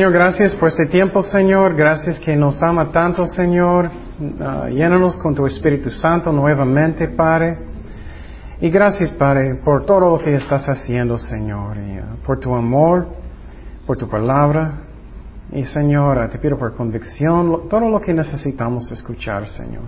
[0.00, 1.76] Señor, gracias por este tiempo, Señor.
[1.76, 3.90] Gracias que nos ama tanto, Señor.
[4.18, 7.58] Uh, llénanos con tu Espíritu Santo nuevamente, Padre.
[8.62, 11.76] Y gracias, Padre, por todo lo que estás haciendo, Señor.
[11.76, 13.08] Uh, por tu amor,
[13.86, 14.72] por tu palabra.
[15.52, 19.82] Y, Señor, uh, te pido por convicción, todo lo que necesitamos escuchar, Señor.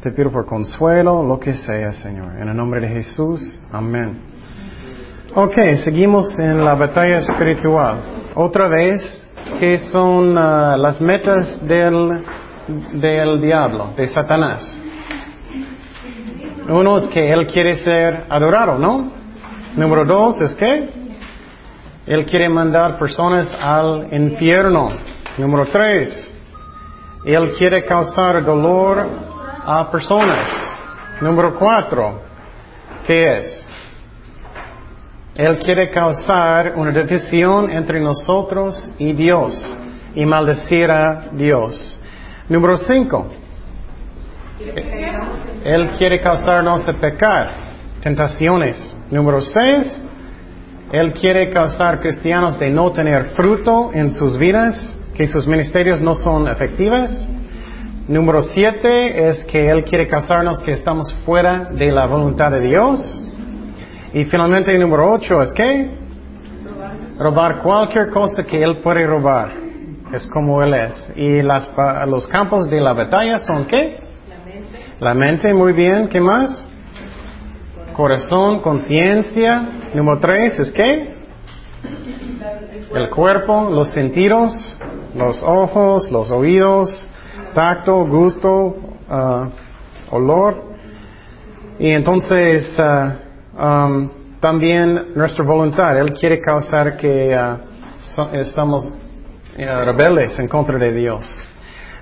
[0.00, 2.36] Te pido por consuelo, lo que sea, Señor.
[2.40, 3.60] En el nombre de Jesús.
[3.72, 4.20] Amén.
[5.34, 9.26] Ok, seguimos en la batalla espiritual otra vez
[9.58, 12.24] que son uh, las metas del,
[12.92, 14.78] del diablo, de Satanás.
[16.68, 19.10] Uno es que él quiere ser adorado, ¿no?
[19.74, 20.88] Número dos es que
[22.06, 24.90] él quiere mandar personas al infierno.
[25.36, 26.32] Número tres,
[27.24, 29.04] él quiere causar dolor
[29.66, 30.46] a personas.
[31.20, 32.20] Número cuatro,
[33.04, 33.67] ¿qué es?
[35.38, 39.54] Él quiere causar una división entre nosotros y Dios
[40.12, 41.96] y maldecir a Dios.
[42.48, 43.28] Número cinco.
[45.64, 47.68] Él quiere causarnos a pecar,
[48.00, 48.96] tentaciones.
[49.12, 50.02] Número seis.
[50.90, 54.74] Él quiere causar cristianos de no tener fruto en sus vidas,
[55.14, 57.10] que sus ministerios no son efectivos.
[58.08, 63.22] Número siete es que Él quiere causarnos que estamos fuera de la voluntad de Dios.
[64.12, 65.90] Y finalmente el número ocho es que
[67.18, 69.52] robar cualquier cosa que él puede robar.
[70.12, 71.12] Es como él es.
[71.16, 71.70] Y las,
[72.06, 73.98] los campos de la batalla son qué?
[74.28, 74.78] La mente.
[75.00, 76.08] La mente, muy bien.
[76.08, 76.66] ¿Qué más?
[77.92, 79.68] Corazón, conciencia.
[79.94, 81.14] Número tres es qué?
[82.94, 84.54] El cuerpo, los sentidos,
[85.14, 86.88] los ojos, los oídos,
[87.52, 88.76] tacto, gusto,
[89.10, 89.50] uh,
[90.10, 90.64] olor.
[91.78, 93.27] Y entonces uh,
[94.40, 95.98] También nuestra voluntad.
[95.98, 101.26] Él quiere causar que uh, estamos uh, rebeldes en contra de Dios.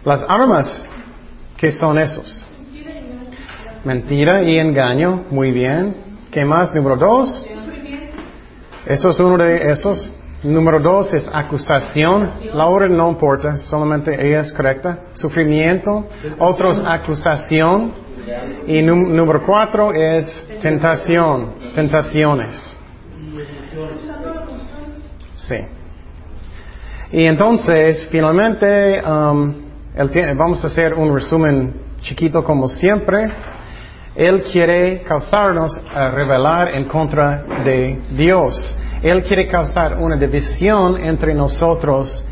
[0.05, 0.85] Las armas,
[1.57, 2.45] ¿qué son esos?
[3.85, 5.25] Mentira y engaño.
[5.31, 5.95] Muy bien.
[6.31, 6.75] ¿Qué más?
[6.75, 7.47] Número dos.
[8.85, 10.11] Eso es uno de esos.
[10.43, 12.31] Número dos es acusación.
[12.53, 14.99] La orden no importa, solamente ella es correcta.
[15.15, 16.07] Sufrimiento.
[16.39, 18.06] Otros, acusación.
[18.67, 22.55] Y número cuatro es tentación, tentaciones.
[25.37, 25.57] Sí.
[27.13, 29.55] Y entonces, finalmente, um,
[30.37, 33.29] vamos a hacer un resumen chiquito como siempre.
[34.15, 38.77] Él quiere causarnos a revelar en contra de Dios.
[39.03, 42.25] Él quiere causar una división entre nosotros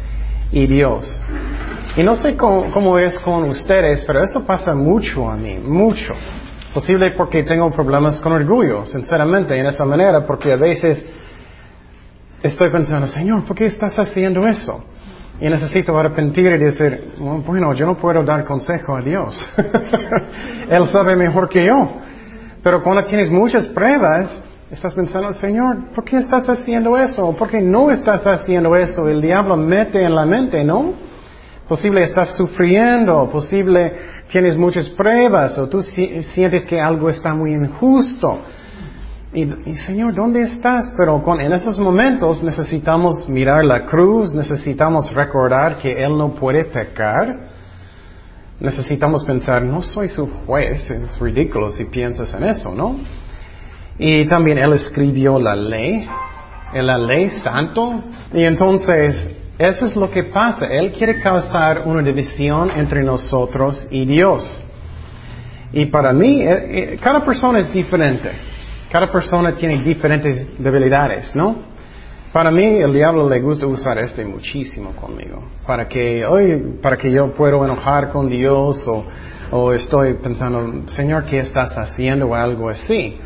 [0.50, 1.24] y Dios.
[1.97, 6.12] Y no sé cómo, es con ustedes, pero eso pasa mucho a mí, mucho.
[6.72, 11.06] Posible porque tengo problemas con orgullo, sinceramente, en esa manera, porque a veces
[12.43, 14.84] estoy pensando, Señor, ¿por qué estás haciendo eso?
[15.41, 17.12] Y necesito arrepentir y decir,
[17.47, 19.47] bueno, yo no puedo dar consejo a Dios.
[20.69, 21.91] Él sabe mejor que yo.
[22.61, 27.37] Pero cuando tienes muchas pruebas, estás pensando, Señor, ¿por qué estás haciendo eso?
[27.37, 29.09] ¿Por qué no estás haciendo eso?
[29.09, 31.14] El diablo mete en la mente, ¿no?
[31.69, 33.93] Posible estás sufriendo, posible
[34.29, 38.41] tienes muchas pruebas o tú sientes que algo está muy injusto.
[39.33, 40.93] Y, Señor, ¿dónde estás?
[40.97, 46.67] Pero con, en esos momentos necesitamos mirar la cruz, necesitamos recordar que Él no puede
[46.67, 47.49] pecar.
[48.61, 52.97] Necesitamos pensar, no soy su juez, es ridículo si piensas en eso, ¿no?
[53.99, 56.09] Y también Él escribió la ley,
[56.73, 60.67] la ley santo, y entonces eso es lo que pasa.
[60.67, 64.63] Él quiere causar una división entre nosotros y Dios.
[65.73, 68.31] Y para mí, eh, eh, cada persona es diferente.
[68.91, 71.56] Cada persona tiene diferentes debilidades, ¿no?
[72.33, 75.43] Para mí, el diablo le gusta usar este muchísimo conmigo.
[75.67, 79.05] Para que, hoy, para que yo pueda enojar con Dios o,
[79.53, 82.27] o estoy pensando, Señor, ¿qué estás haciendo?
[82.27, 83.19] o algo así.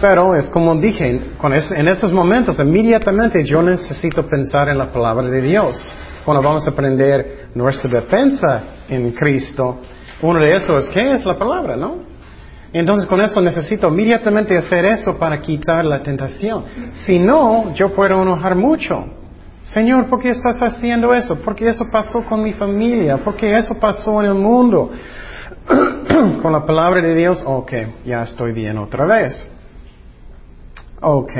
[0.00, 5.40] Pero es como dije, en esos momentos inmediatamente yo necesito pensar en la palabra de
[5.40, 5.76] Dios.
[6.24, 9.80] Cuando vamos a aprender nuestra defensa en Cristo,
[10.22, 11.96] uno de esos es ¿qué es la palabra, no?
[12.72, 16.64] Entonces con eso necesito inmediatamente hacer eso para quitar la tentación.
[17.06, 19.06] Si no, yo puedo enojar mucho.
[19.62, 21.40] Señor, ¿por qué estás haciendo eso?
[21.40, 23.18] ¿Por qué eso pasó con mi familia?
[23.18, 24.90] ¿Por qué eso pasó en el mundo?
[26.42, 27.72] con la palabra de Dios, ok,
[28.04, 29.53] ya estoy bien otra vez.
[31.06, 31.32] Ok,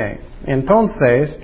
[0.45, 1.41] entonces,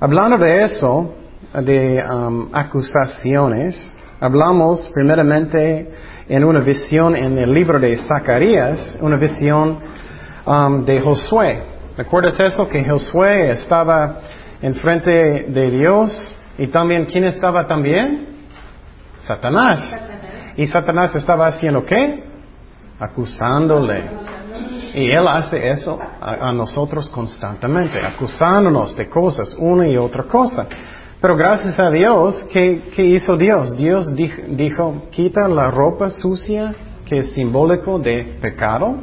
[0.00, 1.14] hablando de eso,
[1.54, 5.90] de um, acusaciones, hablamos primeramente
[6.28, 9.78] en una visión en el libro de Zacarías, una visión
[10.44, 11.62] um, de Josué.
[11.96, 12.68] ¿Recuerdas eso?
[12.68, 14.18] Que Josué estaba
[14.60, 18.26] enfrente de Dios Y también, ¿quién estaba también?
[19.20, 19.78] Satanás.
[20.54, 22.24] Y Satanás estaba haciendo qué?
[22.98, 24.37] Acusándole.
[24.94, 30.66] Y él hace eso a, nosotros constantemente, acusándonos de cosas, una y otra cosa.
[31.20, 33.76] Pero gracias a Dios, ¿qué, hizo Dios?
[33.76, 36.74] Dios dijo, dijo, quita la ropa sucia
[37.04, 38.98] que es simbólico de pecado.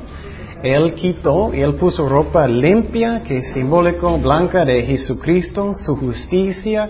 [0.64, 6.90] Él quitó y él puso ropa limpia que es simbólico, blanca de Jesucristo, su justicia.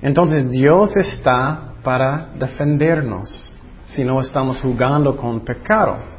[0.00, 3.52] Entonces Dios está para defendernos
[3.84, 6.15] si no estamos jugando con pecado.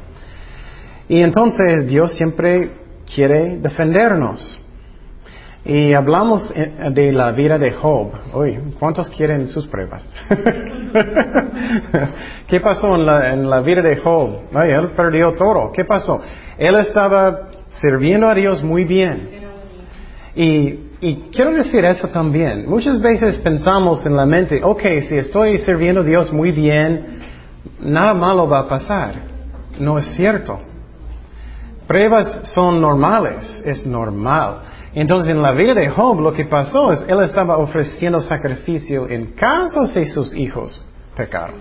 [1.08, 2.72] Y entonces Dios siempre
[3.12, 4.58] quiere defendernos.
[5.64, 8.12] Y hablamos eh, de la vida de Job.
[8.34, 10.08] Uy, ¿cuántos quieren sus pruebas?
[12.46, 14.42] ¿Qué pasó en la, vida de Job?
[14.54, 15.72] Ay, él perdió todo.
[15.72, 16.22] ¿Qué pasó?
[16.56, 17.48] Él estaba
[17.80, 19.28] sirviendo a Dios muy bien.
[20.34, 22.68] Y, y quiero decir eso también.
[22.68, 27.18] Muchas veces pensamos en la mente, ok, si estoy sirviendo a Dios muy bien,
[27.80, 29.14] nada malo va a pasar.
[29.80, 30.67] No es cierto.
[31.88, 34.58] Pruebas son normales, es normal.
[34.92, 39.32] Entonces en la vida de Job lo que pasó es, él estaba ofreciendo sacrificio en
[39.32, 40.80] caso de sus hijos
[41.16, 41.56] pecaron.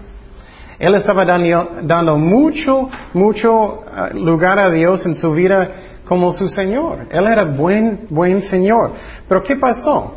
[0.78, 5.70] Él estaba dando, mucho, mucho ah, lugar a Dios en su vida
[6.06, 7.08] como su Señor.
[7.10, 8.92] Él era buen, buen Señor.
[9.28, 10.16] Pero ¿qué pasó?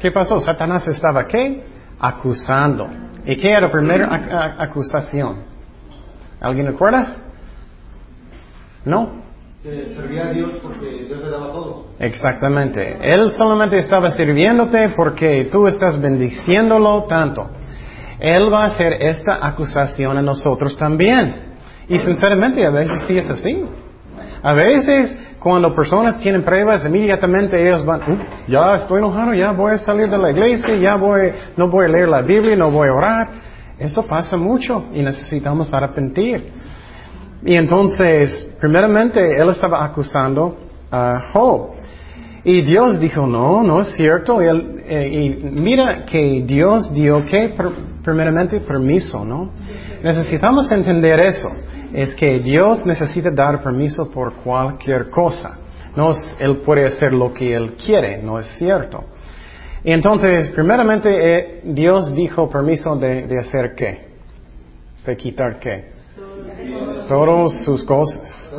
[0.00, 0.40] ¿Qué pasó?
[0.40, 1.64] Satanás estaba qué?
[1.98, 2.88] Acusando.
[3.26, 5.42] ¿Y qué era la primera acusación?
[6.40, 7.16] ¿Alguien recuerda?
[8.84, 9.29] ¿No?
[9.62, 11.88] Servía a Dios porque Dios le daba todo.
[11.98, 12.96] Exactamente.
[13.02, 17.46] Él solamente estaba sirviéndote porque tú estás bendiciéndolo tanto.
[18.18, 21.56] Él va a hacer esta acusación a nosotros también.
[21.90, 23.62] Y sinceramente a veces sí es así.
[24.42, 28.18] A veces cuando personas tienen pruebas, inmediatamente ellos van, uh,
[28.48, 31.88] ya estoy enojado, ya voy a salir de la iglesia, ya voy, no voy a
[31.88, 33.28] leer la Biblia, no voy a orar.
[33.78, 36.59] Eso pasa mucho y necesitamos arrepentir.
[37.44, 40.58] Y entonces, primeramente, él estaba acusando
[40.90, 41.70] a Job.
[42.44, 44.40] Y Dios dijo, no, no es cierto.
[44.42, 47.54] Eh, y mira que Dios dio que,
[48.02, 49.52] primeramente, permiso, ¿no?
[50.02, 51.50] Necesitamos entender eso.
[51.92, 55.58] Es que Dios necesita dar permiso por cualquier cosa.
[55.96, 59.04] No Él puede hacer lo que Él quiere, no es cierto.
[59.82, 64.08] Y entonces, primeramente, eh, Dios dijo permiso de, de hacer qué?
[65.04, 65.99] De quitar qué?
[67.08, 68.50] Todas sus cosas.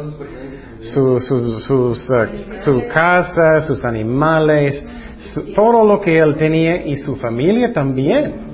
[0.82, 4.84] Su, uh, su casa, sus animales,
[5.56, 8.52] todo lo que él tenía y su familia también.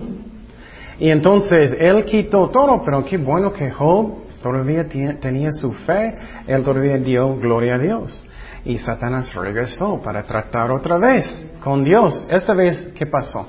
[0.99, 4.87] Y entonces él quitó todo, pero qué bueno que Job todavía
[5.19, 6.17] tenía su fe,
[6.47, 8.23] él todavía dio gloria a Dios.
[8.65, 12.27] Y Satanás regresó para tratar otra vez con Dios.
[12.29, 13.47] Esta vez, ¿qué pasó?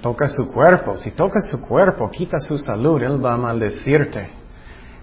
[0.00, 0.96] Toca su cuerpo.
[0.96, 4.37] Si toca su cuerpo, quita su salud, él va a maldecirte.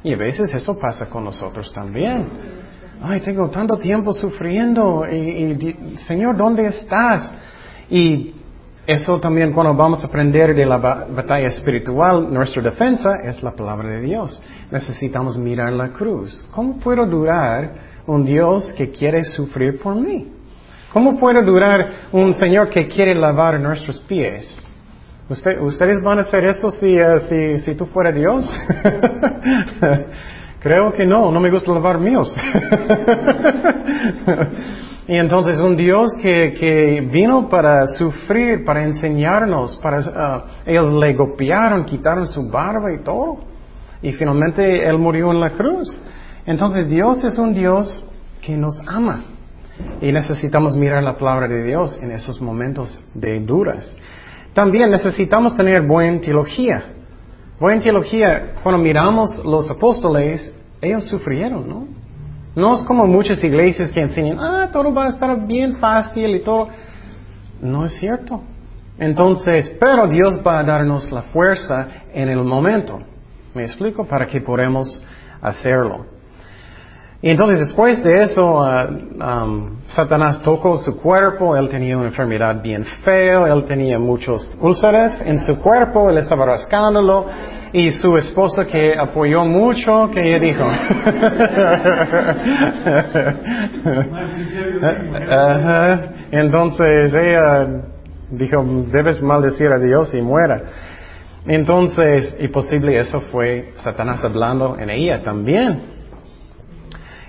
[0.05, 2.29] Y a veces eso pasa con nosotros también.
[3.01, 7.33] Ay, tengo tanto tiempo sufriendo y, Señor, ¿dónde estás?
[7.89, 8.35] Y
[8.85, 13.89] eso también cuando vamos a aprender de la batalla espiritual, nuestra defensa es la palabra
[13.95, 14.43] de Dios.
[14.69, 16.45] Necesitamos mirar la cruz.
[16.51, 17.73] ¿Cómo puedo durar
[18.05, 20.27] un Dios que quiere sufrir por mí?
[20.93, 24.63] ¿Cómo puedo durar un Señor que quiere lavar nuestros pies?
[25.27, 28.45] ¿Ustedes van a hacer eso si, uh, si, si tú fuera Dios?
[30.59, 32.31] Creo que no, no me gusta lavar míos.
[35.07, 41.15] y entonces un Dios que, que, vino para sufrir, para enseñarnos, para, uh, ellos le
[41.15, 43.39] golpearon, quitaron su barba y todo.
[44.03, 45.87] Y finalmente Él murió en la cruz.
[46.45, 48.03] Entonces Dios es un Dios
[48.43, 49.23] que nos ama.
[50.01, 53.91] Y necesitamos mirar la palabra de Dios en esos momentos de duras.
[54.55, 56.93] También necesitamos tener buena teología.
[57.59, 61.87] Buena teología, cuando miramos los apóstoles, ellos sufrieron, ¿no?
[62.55, 66.41] No es como muchas iglesias que enseñan, ah, todo va a estar bien fácil y
[66.41, 66.69] todo.
[67.61, 68.43] No es cierto.
[68.97, 73.01] Entonces, pero Dios va a darnos la fuerza en el momento.
[73.53, 74.05] ¿Me explico?
[74.05, 75.05] Para que podamos
[75.41, 76.14] hacerlo.
[77.25, 82.85] Y entonces después de eso, um, Satanás tocó su cuerpo, él tenía una enfermedad bien
[83.03, 87.25] fea, él tenía muchos úlceras en su cuerpo, él estaba rascándolo,
[87.73, 90.65] y su esposa que apoyó mucho, que ella dijo,
[96.29, 97.67] entonces ella
[98.29, 100.61] dijo, debes maldecir a Dios y muera.
[101.47, 105.94] Entonces, y posible eso fue Satanás hablando en ella también.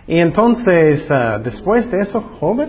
[0.08, 2.60] Y entonces, ah, después de eso, Job,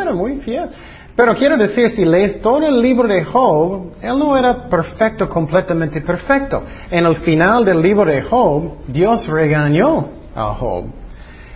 [0.00, 0.70] era muy fiel.
[1.16, 6.00] Pero quiero decir, si lees todo el libro de Job, él no era perfecto, completamente
[6.00, 6.62] perfecto.
[6.90, 10.86] En el final del libro de Job, Dios regañó a Job.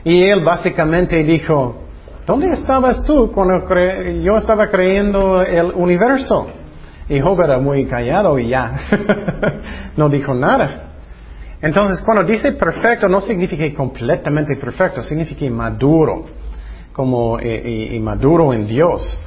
[0.04, 1.76] Y él básicamente dijo,
[2.26, 3.64] ¿dónde estabas tú cuando
[4.22, 6.48] yo estaba creyendo el universo?
[7.08, 8.76] Y Job era muy callado y ya,
[9.96, 10.83] no dijo nada.
[11.64, 16.26] Entonces, cuando dice perfecto, no significa completamente perfecto, significa maduro,
[16.92, 19.18] como y, maduro en Dios.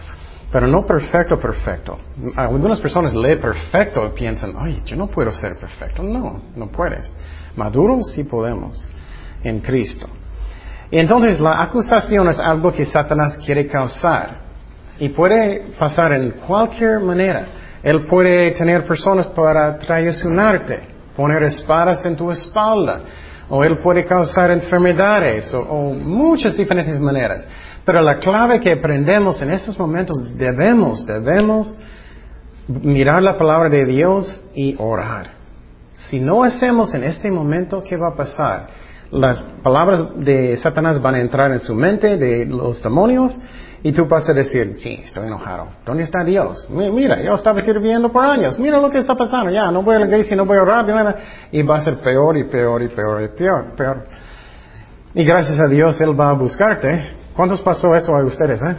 [0.52, 1.98] Pero no perfecto, perfecto.
[2.36, 6.04] Algunas personas leen perfecto y piensan, ay, yo no puedo ser perfecto.
[6.04, 7.12] No, no puedes.
[7.56, 8.88] Maduro sí podemos
[9.44, 10.08] en Cristo.
[10.92, 14.42] Y entonces la acusación es algo que Satanás quiere causar.
[15.00, 17.48] Y puede pasar en cualquier manera.
[17.82, 23.02] Él puede tener personas para traicionarte, poner espadas en tu espalda,
[23.50, 27.46] o él puede causar enfermedades, o, muchas diferentes maneras.
[27.84, 31.76] Pero la clave que aprendemos en estos momentos, debemos, debemos
[32.68, 35.32] mirar la palabra de Dios y orar.
[36.10, 38.68] Si no hacemos en este momento, ¿qué va a pasar?
[39.12, 43.40] las palabras de Satanás van a entrar en su mente de los demonios
[43.84, 45.68] y tú vas a decir, sí, estoy enojado.
[45.86, 46.68] ¿Dónde está Dios?
[46.70, 48.58] Mira, yo estaba sirviendo por años.
[48.60, 49.52] Mira lo que está pasando.
[49.52, 50.86] Ya, no voy a la iglesia, no voy a orar.
[51.52, 54.08] Y va a ser peor y peor y peor y peor, peor.
[55.14, 57.18] Y gracias a Dios Él va a buscarte.
[57.36, 58.60] ¿Cuántos pasó eso a ustedes?
[58.64, 58.76] Eh?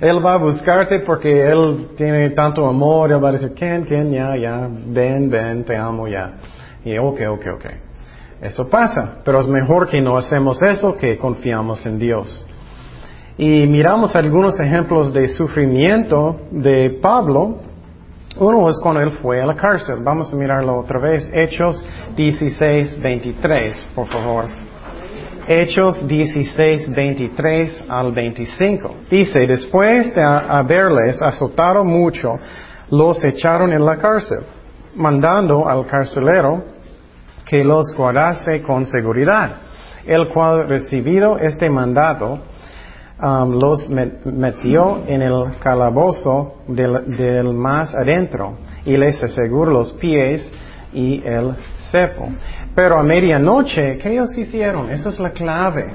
[0.00, 3.12] él va a buscarte porque Él tiene tanto amor.
[3.12, 6.32] Él va a decir, Ken, Ken, ya, ya, ven, ven, te amo, ya.
[6.84, 7.66] Y ok, ok, ok.
[8.40, 12.44] Eso pasa, pero es mejor que no hacemos eso que confiamos en Dios.
[13.38, 17.58] Y miramos algunos ejemplos de sufrimiento de Pablo.
[18.38, 19.96] Uno es cuando él fue a la cárcel.
[20.02, 21.28] Vamos a mirarlo otra vez.
[21.32, 21.82] Hechos
[22.14, 24.44] 16, 23, por favor.
[25.46, 28.94] Hechos 16, 23 al 25.
[29.10, 32.38] Dice, después de haberles azotado mucho,
[32.90, 34.40] los echaron en la cárcel,
[34.94, 36.62] mandando al carcelero
[37.44, 39.56] que los guardase con seguridad,
[40.06, 42.38] el cual recibido este mandato,
[43.22, 50.52] um, los metió en el calabozo del, más adentro y les aseguró los pies
[50.92, 51.54] y el
[51.90, 52.28] cepo.
[52.74, 54.90] Pero a medianoche, ¿qué ellos hicieron?
[54.90, 55.86] Eso es la clave.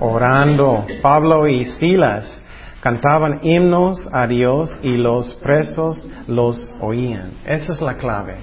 [0.00, 2.42] Orando, Pablo y Silas
[2.80, 7.32] cantaban himnos a Dios y los presos los oían.
[7.46, 8.36] Esa es la clave.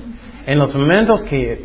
[0.45, 1.63] En los momentos que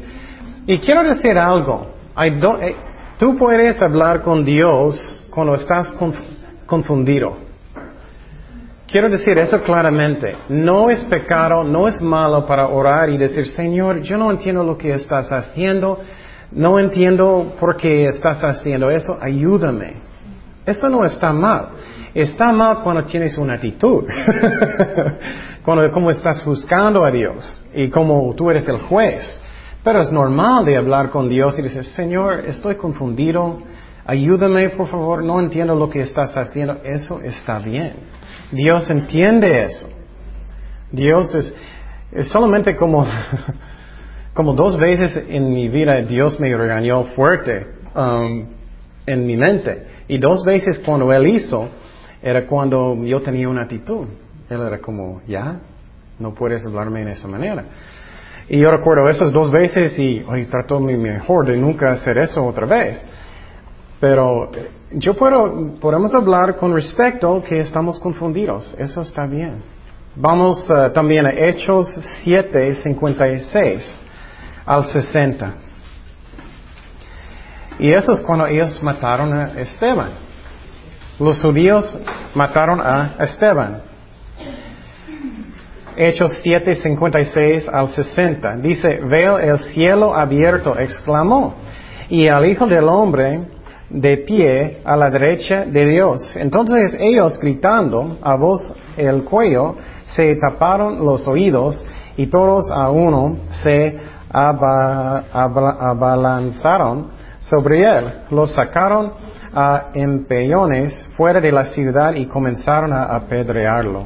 [0.66, 1.86] y quiero decir algo.
[2.20, 2.74] Eh,
[3.18, 4.98] tú puedes hablar con Dios
[5.36, 5.94] cuando estás
[6.64, 7.36] confundido.
[8.90, 10.34] Quiero decir eso claramente.
[10.48, 14.78] No es pecado, no es malo para orar y decir, Señor, yo no entiendo lo
[14.78, 16.00] que estás haciendo,
[16.52, 19.96] no entiendo por qué estás haciendo eso, ayúdame.
[20.64, 21.68] Eso no está mal.
[22.14, 24.04] Está mal cuando tienes una actitud.
[25.62, 29.42] cuando como estás buscando a Dios y como tú eres el juez.
[29.84, 33.58] Pero es normal de hablar con Dios y decir, Señor, estoy confundido,
[34.06, 36.78] ayúdame por favor, no entiendo lo que estás haciendo.
[36.84, 37.94] Eso está bien.
[38.52, 39.88] Dios entiende eso.
[40.92, 43.06] Dios es, solamente como,
[44.34, 48.46] como dos veces en mi vida Dios me regañó fuerte um,
[49.06, 49.86] en mi mente.
[50.08, 51.68] Y dos veces cuando Él hizo,
[52.22, 54.06] era cuando yo tenía una actitud.
[54.48, 55.60] Él era como, ya,
[56.18, 57.64] no puedes hablarme en esa manera.
[58.48, 62.44] Y yo recuerdo esas dos veces y hoy trato mi mejor de nunca hacer eso
[62.44, 63.04] otra vez.
[64.08, 64.52] Pero
[64.92, 68.72] yo puedo, podemos hablar con respecto que estamos confundidos.
[68.78, 69.64] Eso está bien.
[70.14, 74.02] Vamos eh, también a Hechos 7, 56
[74.64, 75.54] al 60.
[77.80, 80.10] Y eso es cuando ellos mataron a Esteban.
[81.18, 81.98] Los judíos
[82.32, 83.80] mataron a Esteban.
[85.96, 88.56] Hechos 7, 56 al 60.
[88.58, 91.56] Dice, veo el cielo abierto, exclamó,
[92.08, 93.55] y al Hijo del Hombre
[93.90, 96.20] de pie a la derecha de Dios.
[96.36, 98.60] Entonces ellos gritando a voz
[98.96, 99.76] el cuello,
[100.06, 101.84] se taparon los oídos
[102.16, 103.98] y todos a uno se
[105.72, 107.08] abalanzaron
[107.40, 108.04] sobre él.
[108.30, 109.12] Los sacaron
[109.54, 114.04] a empellones fuera de la ciudad y comenzaron a apedrearlo.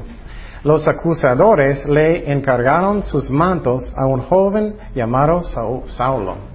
[0.62, 5.42] Los acusadores le encargaron sus mantos a un joven llamado
[5.86, 6.50] Saulo.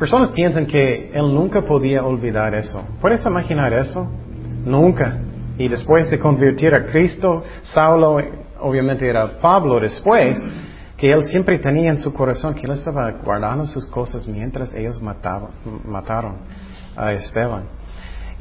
[0.00, 2.82] Personas piensan que él nunca podía olvidar eso.
[3.02, 4.10] ¿Puedes imaginar eso?
[4.64, 5.18] Nunca.
[5.58, 8.16] Y después de convertir a Cristo, Saulo,
[8.60, 10.42] obviamente era Pablo después,
[10.96, 14.98] que él siempre tenía en su corazón que él estaba guardando sus cosas mientras ellos
[15.02, 16.38] mataron
[16.96, 17.64] a Esteban.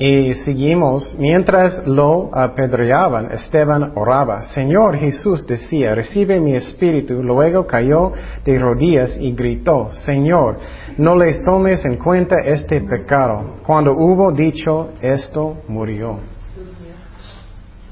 [0.01, 7.22] Y seguimos, mientras lo apedreaban, Esteban oraba, Señor Jesús decía, recibe mi espíritu.
[7.22, 8.13] Luego cayó
[8.46, 10.58] de rodillas y gritó, Señor,
[10.98, 13.56] no les tomes en cuenta este pecado.
[13.65, 16.20] Cuando hubo dicho esto, murió.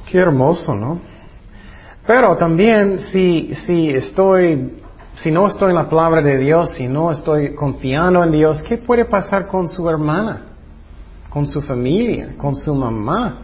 [0.10, 1.02] Qué hermoso, ¿no?
[2.06, 4.82] Pero también si, si estoy,
[5.16, 8.78] si no estoy en la palabra de Dios, si no estoy confiando en Dios, ¿qué
[8.78, 10.47] puede pasar con su hermana?
[11.30, 13.40] Con su familia, con su mamá.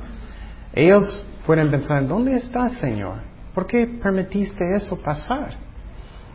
[0.73, 3.17] Ellos pueden pensar, ¿dónde estás, Señor?
[3.53, 5.55] ¿Por qué permitiste eso pasar?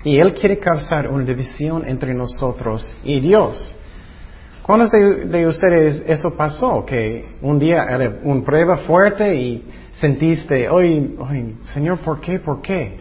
[0.04, 3.76] Y Él quiere causar una división entre nosotros y Dios.
[4.62, 6.84] ¿Cuántos de, ustedes eso pasó?
[6.84, 11.16] Que un día era una prueba fuerte y sentiste, oye,
[11.72, 12.38] Señor, ¿por qué?
[12.38, 13.00] ¿Por qué?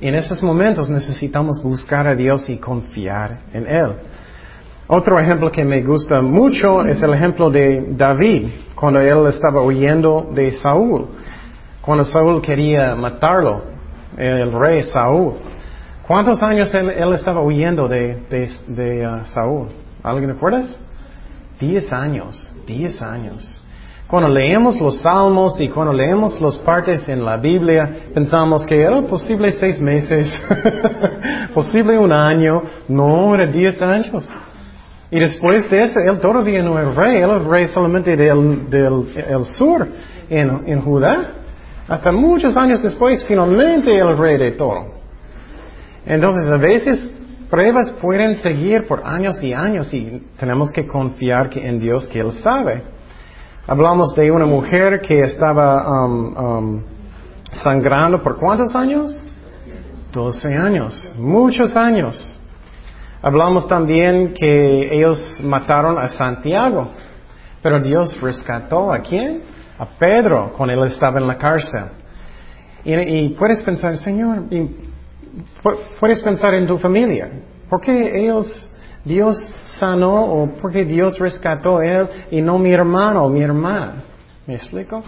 [0.00, 3.92] Y en esos momentos necesitamos buscar a Dios y confiar en Él.
[4.90, 10.30] Otro ejemplo que me gusta mucho es el ejemplo de David, cuando él estaba huyendo
[10.34, 11.08] de Saúl,
[11.82, 13.64] cuando Saúl quería matarlo,
[14.16, 15.34] el rey Saúl.
[16.06, 18.22] ¿Cuántos años él, estaba huyendo de,
[18.66, 19.68] de, uh, Saúl?
[20.02, 20.80] ¿Alguien recuerdas?
[21.60, 23.62] Diez años, diez años.
[24.06, 29.02] Cuando leemos los salmos y cuando leemos las partes en la Biblia, pensamos que era
[29.02, 30.32] posible seis meses,
[31.54, 34.26] posible un año, no, era diez años.
[35.10, 39.44] Y después de eso, él todavía no es rey, él es rey solamente del, del
[39.56, 39.86] sur,
[40.28, 41.32] en, en, Judá.
[41.88, 44.98] Hasta muchos años después, finalmente es rey de todo.
[46.04, 47.10] Entonces, a veces
[47.48, 52.20] pruebas pueden seguir por años y años y tenemos que confiar que en Dios que
[52.20, 52.82] Él sabe.
[53.66, 56.82] Hablamos de una mujer que estaba um, um,
[57.52, 59.14] sangrando por cuántos años?
[60.12, 62.37] 12 años, muchos años.
[63.20, 66.88] Hablamos también que ellos mataron a Santiago,
[67.62, 69.42] pero Dios rescató a quién?
[69.78, 71.84] A Pedro cuando él estaba en la cárcel.
[72.84, 74.44] Y, puedes pensar, Señor,
[75.98, 77.28] puedes pensar en tu familia.
[77.68, 78.46] ¿Por qué ellos,
[79.04, 79.36] Dios
[79.78, 84.04] sanó o por qué Dios rescató a él y no mi hermano o mi hermana?
[84.46, 85.02] ¿Me explico?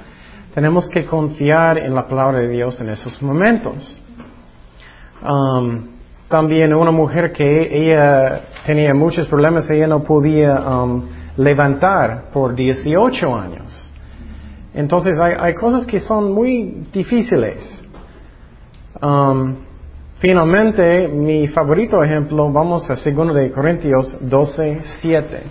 [0.53, 3.99] Tenemos que confiar en la palabra de Dios en esos momentos.
[5.23, 6.00] Um,
[6.31, 13.35] también una mujer que ella tenía muchos problemas, ella no podía um, levantar por 18
[13.35, 13.93] años.
[14.73, 17.83] Entonces hay, cosas que son muy difíciles.
[19.03, 19.57] Um,
[20.21, 25.43] finalmente, mi favorito ejemplo, vamos a 2 de Corintios 12, 7.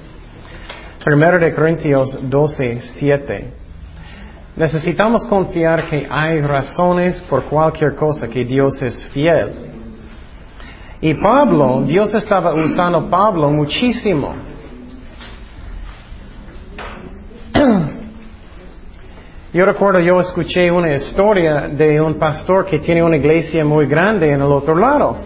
[1.04, 3.54] Primero de Corintios 12, 7.
[4.56, 9.69] Necesitamos confiar que hay razones por cualquier cosa, que Dios es fiel.
[11.02, 14.36] Y Pablo, Dios estaba usando Pablo muchísimo.
[19.52, 24.32] Yo recuerdo, yo escuché una historia de un pastor que tiene una iglesia muy grande
[24.32, 25.18] en el otro lado.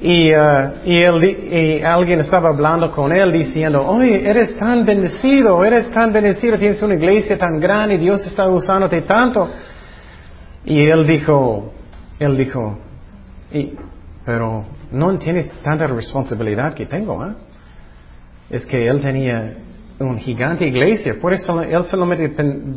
[0.00, 5.90] Y, uh, y, y, alguien estaba hablando con él diciendo, oye, eres tan bendecido, eres
[5.90, 9.48] tan bendecido, tienes una iglesia tan grande, Dios está usándote tanto.
[10.64, 11.72] Y él dijo,
[12.20, 12.78] él dijo,
[13.52, 13.72] y,
[14.24, 17.34] pero no entiendes tanta responsabilidad que tengo, ¿eh?
[18.50, 19.56] Es que él tenía
[19.98, 22.30] una gigante iglesia, por eso él solamente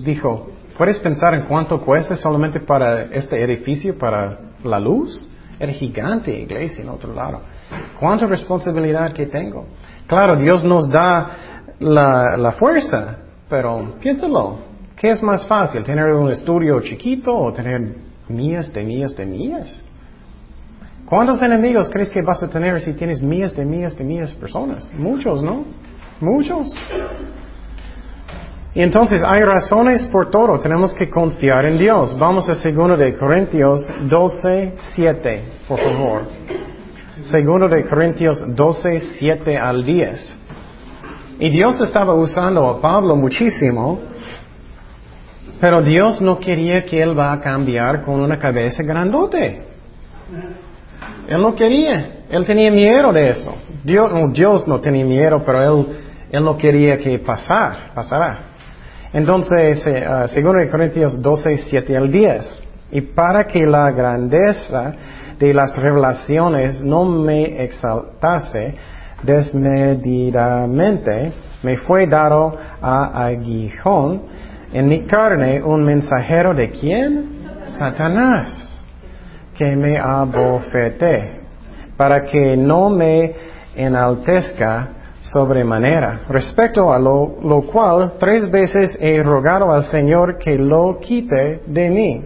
[0.03, 5.29] dijo, ¿puedes pensar en cuánto cuesta solamente para este edificio, para la luz?
[5.59, 7.41] Era gigante iglesia en otro lado.
[7.99, 9.67] ¿Cuánta responsabilidad que tengo?
[10.07, 11.29] Claro, Dios nos da
[11.79, 14.59] la, fuerza, pero piénsalo,
[14.95, 15.83] ¿qué es más fácil?
[15.83, 17.95] ¿Tener un estudio chiquito o tener
[18.27, 19.83] millas de millas millas?
[21.11, 24.39] ¿Cuántos enemigos crees que vas a tener si tienes miles de miles de miles de
[24.39, 24.89] personas?
[24.97, 25.65] Muchos, ¿no?
[26.21, 26.73] Muchos.
[28.73, 30.57] Y entonces hay razones por todo.
[30.59, 32.17] Tenemos que confiar en Dios.
[32.17, 36.21] Vamos a 2 de Corintios 12, 7, por favor.
[37.17, 40.39] 2 de Corintios 12, 7 al 10.
[41.39, 43.99] Y Dios estaba usando a Pablo muchísimo,
[45.59, 49.65] pero Dios no quería que él va a cambiar con una cabeza grandote.
[51.27, 53.53] Él no quería, él tenía miedo de eso.
[53.83, 55.85] Dios, no, Dios no tenía miedo, pero él,
[56.31, 58.39] él no quería que pasar, pasara.
[59.13, 64.93] Entonces, uh, según Corintios 12, 7 al 10, y para que la grandeza
[65.37, 68.73] de las revelaciones no me exaltase
[69.23, 74.23] desmedidamente, me fue dado a aguijón
[74.73, 77.41] en mi carne un mensajero de quién?
[77.77, 78.70] Satanás
[79.61, 81.39] que me abofete,
[81.95, 83.31] para que no me
[83.75, 84.89] enaltezca
[85.21, 91.61] sobremanera, respecto a lo, lo cual tres veces he rogado al Señor que lo quite
[91.67, 92.25] de mí.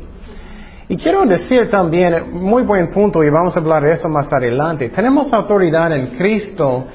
[0.87, 4.87] Y quiero decir también, muy buen punto, y vamos a hablar de eso más adelante,
[4.87, 6.85] tenemos autoridad en Cristo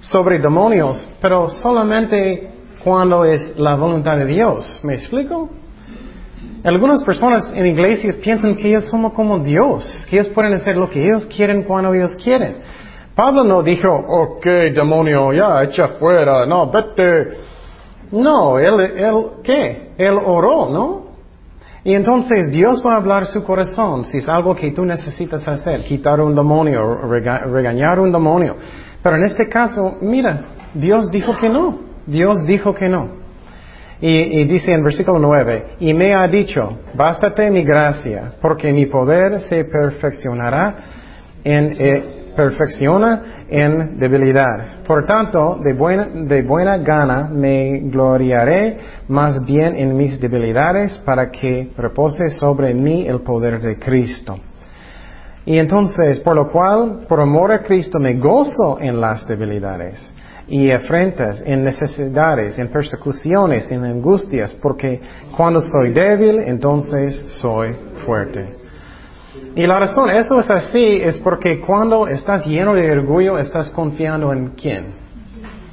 [0.00, 2.50] sobre demonios, pero solamente
[2.82, 4.80] cuando es la voluntad de Dios.
[4.82, 5.48] ¿Me explico?
[6.64, 10.90] Algunas personas en iglesias piensan que ellos somos como Dios, que ellos pueden hacer lo
[10.90, 12.56] que ellos quieren cuando ellos quieren.
[13.14, 17.38] Pablo no dijo, ok, demonio, ya, echa fuera, no, vete.
[18.12, 19.92] No, él, él, ¿qué?
[19.96, 21.06] Él oró, ¿no?
[21.82, 25.84] Y entonces Dios va a hablar su corazón si es algo que tú necesitas hacer,
[25.84, 28.56] quitar un demonio, regañar un demonio.
[29.02, 31.78] Pero en este caso, mira, Dios dijo que no.
[32.06, 33.25] Dios dijo que no.
[34.00, 39.40] Y, dice en versículo 9, y me ha dicho, bástate mi gracia, porque mi poder
[39.40, 40.76] se perfeccionará
[41.42, 44.82] en, eh, perfecciona en debilidad.
[44.86, 48.76] Por tanto, de buena, de buena gana me gloriaré
[49.08, 54.38] más bien en mis debilidades para que repose sobre mí el poder de Cristo.
[55.46, 60.12] Y entonces, por lo cual, por amor a Cristo, me gozo en las debilidades
[60.48, 65.00] y afrentas, en necesidades, en persecuciones, en angustias, porque
[65.36, 68.54] cuando soy débil, entonces soy fuerte.
[69.56, 74.32] Y la razón, eso es así, es porque cuando estás lleno de orgullo, estás confiando
[74.32, 74.94] en quién?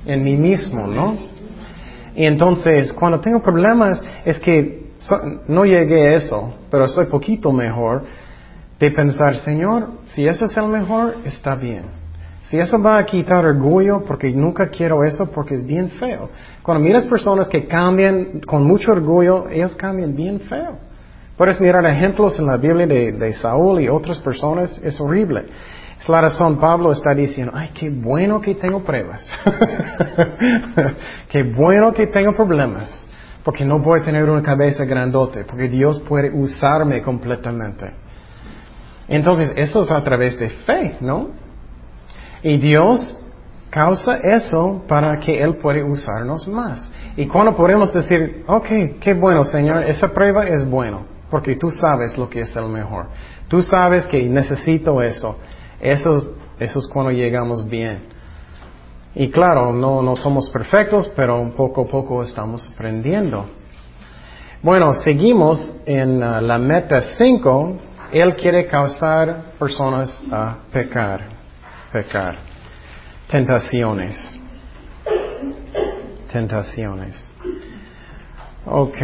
[0.05, 1.17] En mí mismo, ¿no?
[2.15, 4.83] Y entonces, cuando tengo problemas, es que
[5.47, 8.03] no llegué a eso, pero soy poquito mejor
[8.79, 12.03] de pensar, Señor, si ese es el mejor, está bien.
[12.43, 16.29] Si eso va a quitar orgullo, porque nunca quiero eso, porque es bien feo.
[16.62, 20.77] Cuando miras personas que cambian con mucho orgullo, ellos cambian bien feo.
[21.38, 25.45] Puedes mirar ejemplos en la Biblia de, de Saúl y otras personas, es horrible.
[25.99, 29.25] Es la razón Pablo está diciendo, ay, qué bueno que tengo pruebas.
[31.29, 33.08] qué bueno que tengo problemas.
[33.43, 37.89] Porque no voy a tener una cabeza grandote, porque Dios puede usarme completamente.
[39.08, 41.42] Entonces, eso es a través de fe, ¿no?
[42.43, 43.15] Y Dios
[43.69, 46.91] causa eso para que Él pueda usarnos más.
[47.15, 52.17] Y cuando podemos decir, ok, qué bueno, Señor, esa prueba es bueno, porque tú sabes
[52.17, 53.08] lo que es el mejor.
[53.47, 55.38] Tú sabes que necesito eso.
[55.79, 58.13] Eso, eso es cuando llegamos bien.
[59.15, 63.45] Y claro, no, no somos perfectos, pero poco a poco estamos aprendiendo.
[64.63, 67.77] Bueno, seguimos en uh, la meta 5
[68.13, 71.29] él quiere causar personas a pecar,
[71.93, 72.36] pecar.
[73.27, 74.17] Tentaciones.
[76.32, 77.32] Tentaciones.
[78.65, 78.97] Ok.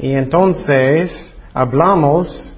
[0.00, 2.52] Y entonces hablamos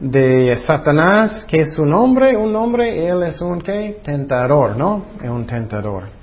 [0.00, 4.00] de Satanás, que es su nombre, un nombre, él es un qué?
[4.04, 5.06] Tentador, ¿no?
[5.22, 6.18] Es un tentador.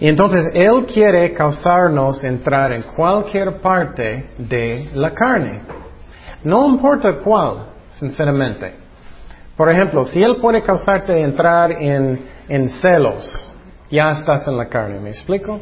[0.00, 5.60] Y entonces Él quiere causarnos entrar en cualquier parte de la carne.
[6.44, 8.87] No importa cuál, sinceramente.
[9.58, 13.24] Por ejemplo, si Él puede causarte entrar en, en celos,
[13.90, 15.60] ya estás en la carne, ¿me explico?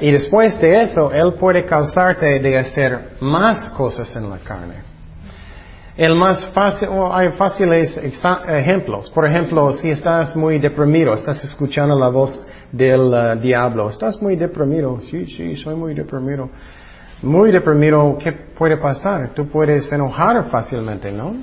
[0.00, 4.74] Y después de eso, Él puede causarte de hacer más cosas en la carne.
[5.96, 7.96] El más fácil, hay fáciles
[8.48, 9.08] ejemplos.
[9.10, 12.38] Por ejemplo, si estás muy deprimido, estás escuchando la voz
[12.72, 13.88] del uh, diablo.
[13.90, 15.00] Estás muy deprimido.
[15.08, 16.50] Sí, sí, soy muy deprimido.
[17.22, 19.30] Muy deprimido, ¿qué puede pasar?
[19.34, 21.34] Tú puedes enojar fácilmente, ¿no?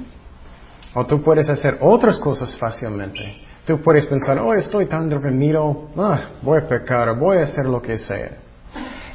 [0.95, 3.37] O tú puedes hacer otras cosas fácilmente.
[3.65, 7.81] Tú puedes pensar, oh, estoy tan deprimido, ah, voy a pecar, voy a hacer lo
[7.81, 8.31] que sea.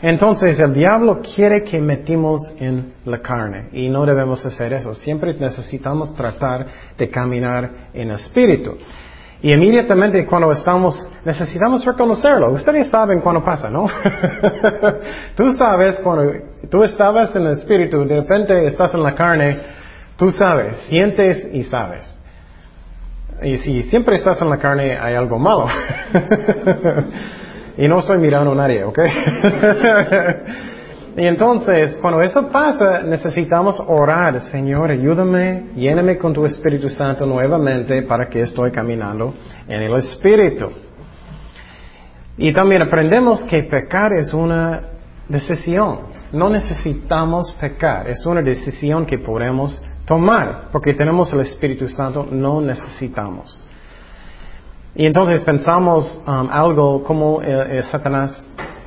[0.00, 4.94] Entonces el diablo quiere que metimos en la carne y no debemos hacer eso.
[4.94, 8.76] Siempre necesitamos tratar de caminar en espíritu.
[9.42, 12.50] Y inmediatamente cuando estamos, necesitamos reconocerlo.
[12.50, 13.86] Ustedes saben cuando pasa, ¿no?
[15.36, 16.32] tú sabes cuando
[16.70, 19.60] tú estabas en el espíritu, de repente estás en la carne,
[20.18, 22.18] tú sabes, sientes y sabes.
[23.42, 25.66] Y si siempre estás en la carne, hay algo malo.
[27.78, 28.98] y no estoy mirando a nadie, ¿ok?
[31.18, 38.02] Y entonces, cuando eso pasa, necesitamos orar, Señor, ayúdame, lléname con tu Espíritu Santo nuevamente
[38.02, 39.34] para que estoy caminando
[39.66, 40.70] en el Espíritu.
[42.36, 44.80] Y también aprendemos que pecar es una
[45.28, 46.02] decisión.
[46.32, 52.62] No necesitamos pecar, es una decisión que podemos tomar, porque tenemos el Espíritu Santo, no
[52.62, 53.62] necesitamos.
[54.94, 58.42] Y entonces pensamos um, algo como eh, eh, Satanás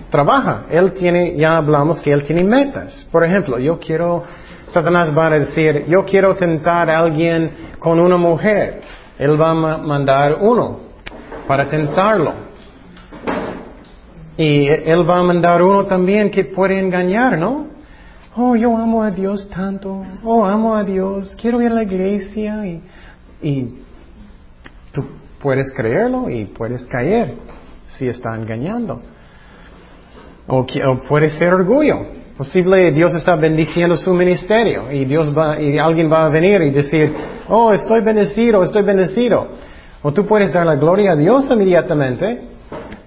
[0.10, 0.66] trabaja.
[0.70, 3.08] Él tiene, ya hablamos que él tiene metas.
[3.12, 4.24] Por ejemplo, yo quiero,
[4.68, 8.82] Satanás va a decir, yo quiero tentar a alguien con una mujer.
[9.20, 10.92] Él va a mandar uno.
[11.48, 12.34] para tentarlo.
[14.38, 17.71] Y Él va a mandar uno también que puede engañar, ¿no?
[18.36, 20.06] Oh, yo amo a Dios tanto.
[20.24, 21.36] Oh, amo a Dios.
[21.39, 22.65] Quiero ir a la iglesia.
[22.65, 22.82] Y,
[23.41, 23.84] y
[24.94, 25.04] tú
[25.41, 27.36] puedes creerlo y puedes caer
[27.89, 29.02] si está engañando.
[30.48, 30.65] O,
[31.10, 32.22] puede ser orgullo.
[32.38, 36.72] Posible Dios está bendiciendo su ministerio y Dios va, y alguien va a venir y
[36.72, 37.13] decir,
[37.50, 39.50] oh, estoy bendecido, estoy bendecido.
[40.02, 42.48] O tú puedes dar la gloria a Dios inmediatamente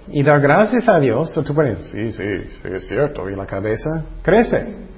[0.09, 1.37] y dar gracias a Dios.
[1.37, 3.29] O tú puedes, sí, sí, sí, es cierto.
[3.29, 4.94] Y la cabeza crece.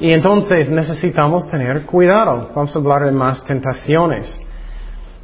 [0.00, 2.50] Y entonces necesitamos tener cuidado.
[2.54, 4.40] Vamos a hablar de más tentaciones.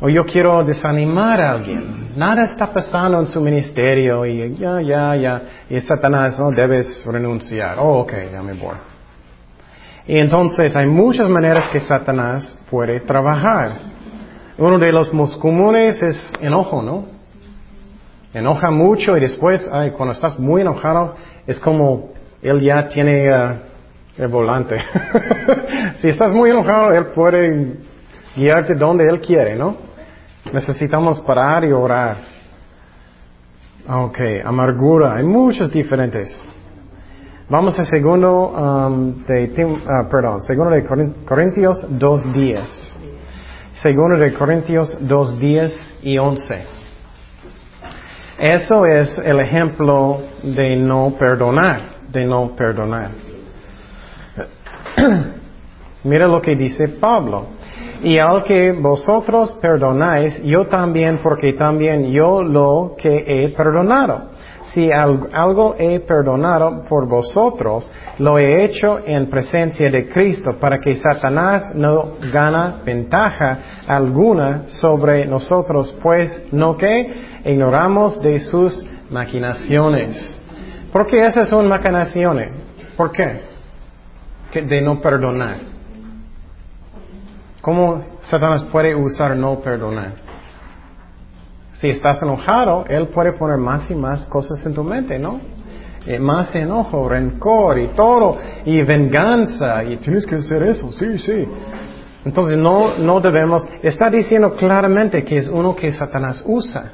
[0.01, 2.13] O yo quiero desanimar a alguien.
[2.17, 5.43] Nada está pasando en su ministerio y ya, ya, ya.
[5.69, 7.79] Y Satanás, no debes renunciar.
[7.81, 8.77] Oh, ok, ya me voy.
[10.07, 13.73] Y entonces hay muchas maneras que Satanás puede trabajar.
[14.57, 17.07] Uno de los más comunes es enojo, ¿no?
[18.33, 21.15] Enoja mucho y después, ay, cuando estás muy enojado,
[21.47, 23.57] es como él ya tiene uh,
[24.19, 24.77] el volante.
[26.01, 27.77] si estás muy enojado, él puede
[28.37, 29.77] guiarte donde él quiere, ¿no?
[30.53, 32.17] Necesitamos parar y orar.
[33.89, 36.37] Ok, amargura, hay muchos diferentes.
[37.49, 40.85] Vamos a segundo um, de, uh, perdón, segundo de
[41.25, 42.61] Corintios 2.10.
[43.73, 46.65] Segundo de Corintios 2.10 y 11.
[48.39, 53.28] Eso es el ejemplo de no perdonar, de no perdonar.
[56.05, 57.47] Mira lo que dice Pablo.
[58.03, 64.31] Y al que vosotros perdonáis, yo también, porque también yo lo que he perdonado.
[64.73, 70.95] Si algo he perdonado por vosotros, lo he hecho en presencia de Cristo, para que
[70.97, 77.13] Satanás no gana ventaja alguna sobre nosotros, pues no que
[77.45, 80.41] ignoramos de sus maquinaciones.
[80.93, 82.51] ¿Por qué esas son maquinaciones?
[82.97, 83.48] ¿Por qué?
[84.53, 85.57] Que de no perdonar.
[87.61, 90.29] ¿Cómo Satanás puede usar no perdonar?
[91.75, 95.41] Si estás enojado, él puede poner más y más cosas en tu mente, ¿no?
[96.07, 101.47] Eh, más enojo, rencor y todo, y venganza, y tienes que hacer eso, sí, sí.
[102.25, 106.93] Entonces no, no debemos, está diciendo claramente que es uno que Satanás usa.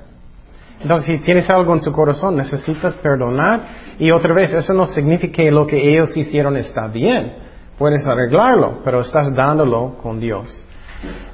[0.81, 3.61] Entonces si tienes algo en su corazón, necesitas perdonar,
[3.99, 7.44] y otra vez, eso no significa que lo que ellos hicieron está bien.
[7.79, 10.65] Puedes arreglarlo, pero estás dándolo con Dios.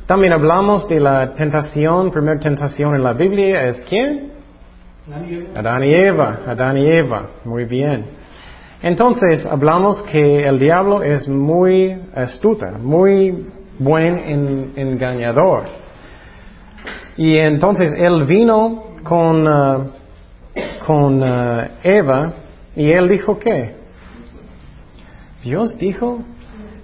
[0.06, 4.32] También hablamos de la tentación, primera tentación en la Biblia es quién?
[5.54, 6.40] Adán y Eva.
[6.46, 7.26] Adán y Eva.
[7.44, 8.06] Muy bien.
[8.82, 13.46] Entonces hablamos que el diablo es muy astuta, muy
[13.78, 15.64] buen engañador.
[17.16, 19.90] Y entonces él vino con, uh,
[20.86, 22.32] con uh, Eva
[22.74, 23.74] y él dijo qué?
[25.42, 26.22] Dios dijo,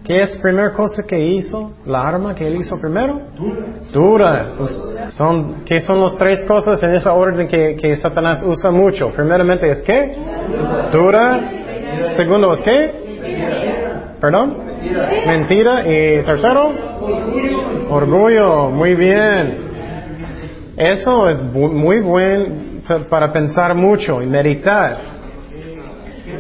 [0.07, 1.73] ¿qué es la primera cosa que hizo?
[1.85, 3.21] ¿La arma que él hizo primero?
[3.93, 4.53] Dura.
[4.57, 9.11] Pues, son, ¿Qué son las tres cosas en esa orden que, que Satanás usa mucho?
[9.11, 10.17] Primeramente es qué?
[10.93, 11.51] Dura.
[12.17, 12.91] Segundo es qué?
[14.21, 14.57] ¿Perdón?
[15.27, 15.83] Mentira.
[15.83, 16.73] ¿Y tercero?
[17.91, 18.71] Orgullo.
[18.71, 19.67] Muy bien.
[20.77, 25.17] Eso es muy buen para pensar mucho y meditar.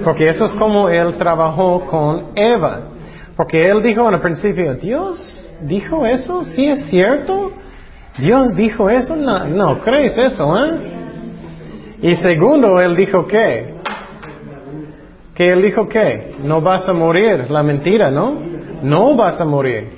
[0.05, 2.96] Porque eso es como él trabajó con Eva.
[3.37, 7.53] Porque él dijo en el principio, Dios dijo eso, sí es cierto.
[8.19, 10.81] Dios dijo eso, no, no crees eso, ¿eh?
[12.01, 13.75] Y segundo, él dijo qué?
[15.35, 16.37] Que él dijo qué?
[16.43, 18.41] No vas a morir, la mentira, ¿no?
[18.83, 19.91] No vas a morir.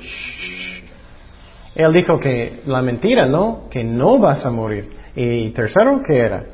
[1.77, 3.69] Él dijo que la mentira, ¿no?
[3.71, 4.91] Que no vas a morir.
[5.15, 6.45] Y tercero, ¿qué era?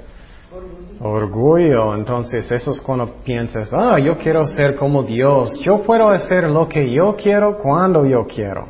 [1.00, 6.44] Orgullo, entonces eso es cuando piensas, ah, yo quiero ser como Dios, yo puedo hacer
[6.44, 8.68] lo que yo quiero cuando yo quiero.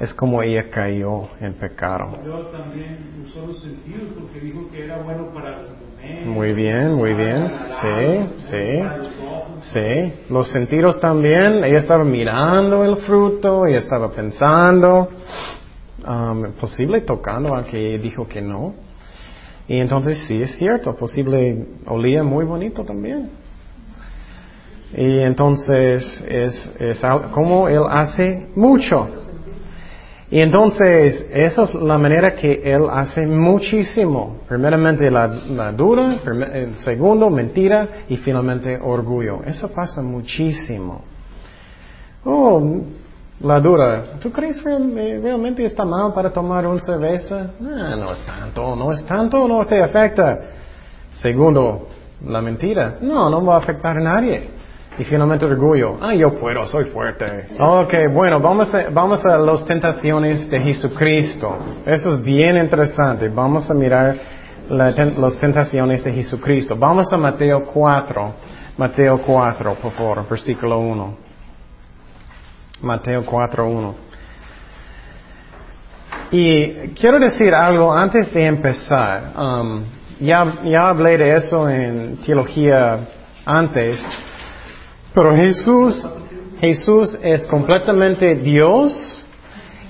[0.00, 2.18] Es como ella cayó en pecado.
[2.52, 5.58] también usó los sentidos porque dijo que era bueno para
[6.24, 8.82] Muy bien, muy bien, sí, sí,
[9.72, 10.12] sí.
[10.28, 15.08] Los sentidos también, ella estaba mirando el fruto, ella estaba pensando,
[16.06, 18.85] um, posible tocando, aunque dijo que no.
[19.68, 23.30] Y entonces sí es cierto, posible olía muy bonito también.
[24.96, 27.02] Y entonces es, es
[27.32, 29.08] como él hace mucho.
[30.30, 34.38] Y entonces esa es la manera que él hace muchísimo.
[34.48, 36.16] Primeramente la, la dura,
[36.84, 39.42] segundo mentira y finalmente orgullo.
[39.44, 41.02] Eso pasa muchísimo.
[42.24, 42.80] Oh,
[43.40, 47.50] La dura, ¿tú crees realmente está mal para tomar una cerveza?
[47.60, 50.38] No, no es tanto, no es tanto, no te afecta.
[51.20, 51.86] Segundo,
[52.24, 54.48] la mentira, no, no va a afectar a nadie.
[54.98, 57.48] Y finalmente orgullo, ah, yo puedo, soy fuerte.
[57.60, 61.58] Ok, bueno, vamos a, vamos a las tentaciones de Jesucristo.
[61.84, 63.28] Eso es bien interesante.
[63.28, 64.16] Vamos a mirar
[64.70, 66.74] las tentaciones de Jesucristo.
[66.78, 68.32] Vamos a Mateo 4.
[68.78, 71.25] Mateo 4, por favor, versículo 1.
[72.80, 73.94] Mateo 4.1.
[76.30, 79.32] Y quiero decir algo antes de empezar.
[79.36, 79.84] Um,
[80.20, 82.98] ya, ya hablé de eso en teología
[83.44, 84.00] antes,
[85.14, 86.06] pero Jesús,
[86.60, 89.22] Jesús es completamente Dios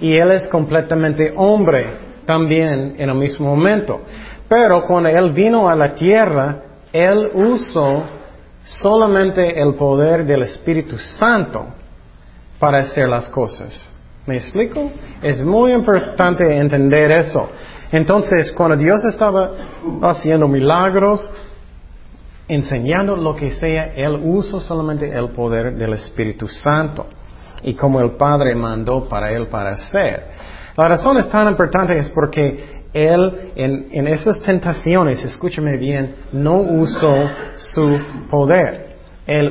[0.01, 1.87] y Él es completamente hombre
[2.27, 4.03] también en el mismo momento.
[4.49, 8.05] Pero cuando Él vino a la tierra, Él usó
[8.63, 11.76] solamente el poder del Espíritu Santo
[12.59, 13.91] para hacer las cosas.
[14.27, 14.91] ¿Me explico?
[15.23, 17.49] Es muy importante entender eso.
[17.93, 19.53] Entonces, cuando Dios estaba
[20.03, 21.29] haciendo milagros,
[22.49, 27.07] enseñando lo que sea, Él usó solamente el poder del Espíritu Santo
[27.63, 30.25] y como el Padre mandó para Él para hacer.
[30.77, 37.31] La razón es tan importante es porque Él en, esas tentaciones, escúchame bien, no usó
[37.59, 38.86] su poder.
[39.27, 39.51] Él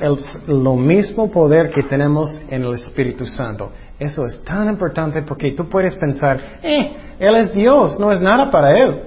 [0.00, 3.72] el, lo mismo poder que tenemos en el Espíritu Santo.
[3.98, 8.50] Eso es tan importante porque tú puedes pensar, eh, Él es Dios, no es nada
[8.50, 9.02] para Él.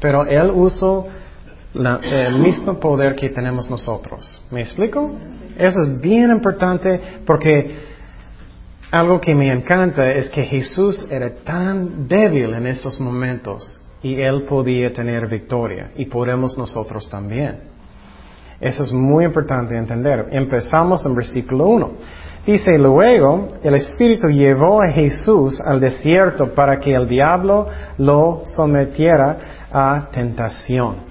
[0.00, 1.08] Pero Él usó
[1.74, 4.40] el mismo poder que tenemos nosotros.
[4.50, 5.18] ¿Me explico?
[5.56, 7.78] Eso es bien importante porque
[8.90, 14.44] algo que me encanta es que Jesús era tan débil en esos momentos y Él
[14.48, 17.70] podía tener victoria y podemos nosotros también.
[18.60, 20.26] Eso es muy importante entender.
[20.30, 21.90] Empezamos en versículo 1.
[22.46, 27.68] Dice, luego el Espíritu llevó a Jesús al desierto para que el diablo
[27.98, 29.38] lo sometiera
[29.72, 31.10] a tentación.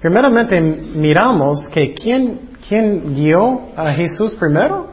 [0.00, 4.88] Primeramente miramos que ¿quién, quién guió a Jesús primero?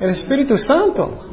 [0.00, 1.26] El Espíritu Santo.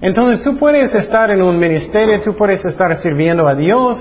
[0.00, 3.98] Entonces tú puedes estar en un ministerio, tú puedes estar sirviendo a Dios,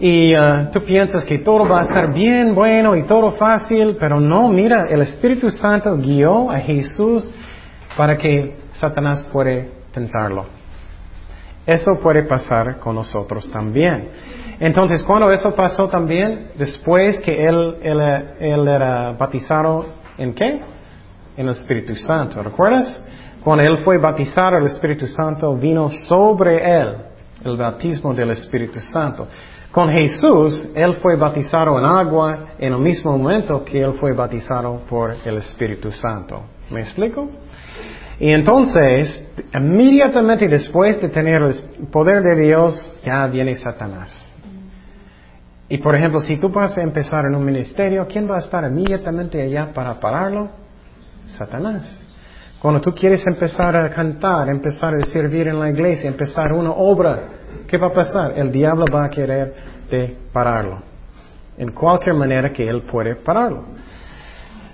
[0.00, 4.18] y uh, tú piensas que todo va a estar bien, bueno y todo fácil, pero
[4.18, 7.30] no, mira, el Espíritu Santo guió a Jesús
[7.98, 10.46] para que Satanás puede tentarlo.
[11.66, 14.08] Eso puede pasar con nosotros también.
[14.58, 18.00] Entonces, cuando eso pasó también, después que él, él,
[18.40, 19.86] él era bautizado
[20.16, 20.60] en qué?
[21.36, 23.02] En el Espíritu Santo, ¿recuerdas?
[23.44, 26.94] Cuando él fue bautizado, el Espíritu Santo vino sobre él,
[27.44, 29.28] el bautismo del Espíritu Santo.
[29.70, 34.80] Con Jesús, Él fue bautizado en agua en el mismo momento que Él fue bautizado
[34.88, 36.42] por el Espíritu Santo.
[36.70, 37.28] ¿Me explico?
[38.18, 44.30] Y entonces, inmediatamente después de tener el poder de Dios, ya viene Satanás.
[45.68, 48.64] Y por ejemplo, si tú vas a empezar en un ministerio, ¿quién va a estar
[48.64, 50.50] inmediatamente allá para pararlo?
[51.28, 52.08] Satanás.
[52.60, 57.39] Cuando tú quieres empezar a cantar, empezar a servir en la iglesia, empezar una obra,
[57.66, 58.38] ¿qué va a pasar?
[58.38, 59.54] El diablo va a querer
[59.90, 60.82] de pararlo.
[61.58, 63.64] En cualquier manera que él puede pararlo.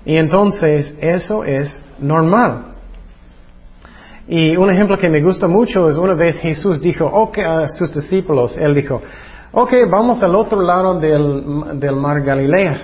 [0.05, 2.75] Y entonces eso es normal.
[4.27, 7.93] Y un ejemplo que me gusta mucho es una vez Jesús dijo, ok, a sus
[7.93, 9.01] discípulos, él dijo,
[9.51, 12.81] ok, vamos al otro lado del, del mar Galilea.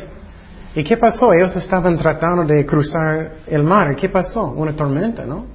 [0.75, 1.33] ¿Y qué pasó?
[1.33, 3.95] Ellos estaban tratando de cruzar el mar.
[3.95, 4.51] ¿Qué pasó?
[4.51, 5.45] Una tormenta, ¿no?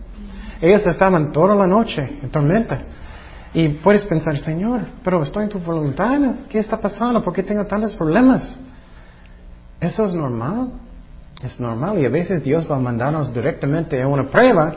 [0.61, 2.81] Ellos estaban toda la noche en tormenta.
[3.55, 6.21] Y puedes pensar, Señor, pero estoy en tu voluntad.
[6.49, 7.23] ¿Qué está pasando?
[7.23, 8.61] ¿Por qué tengo tantos problemas?
[9.81, 10.71] Eso es normal.
[11.43, 11.99] Es normal.
[11.99, 14.75] Y a veces Dios va a mandarnos directamente a una prueba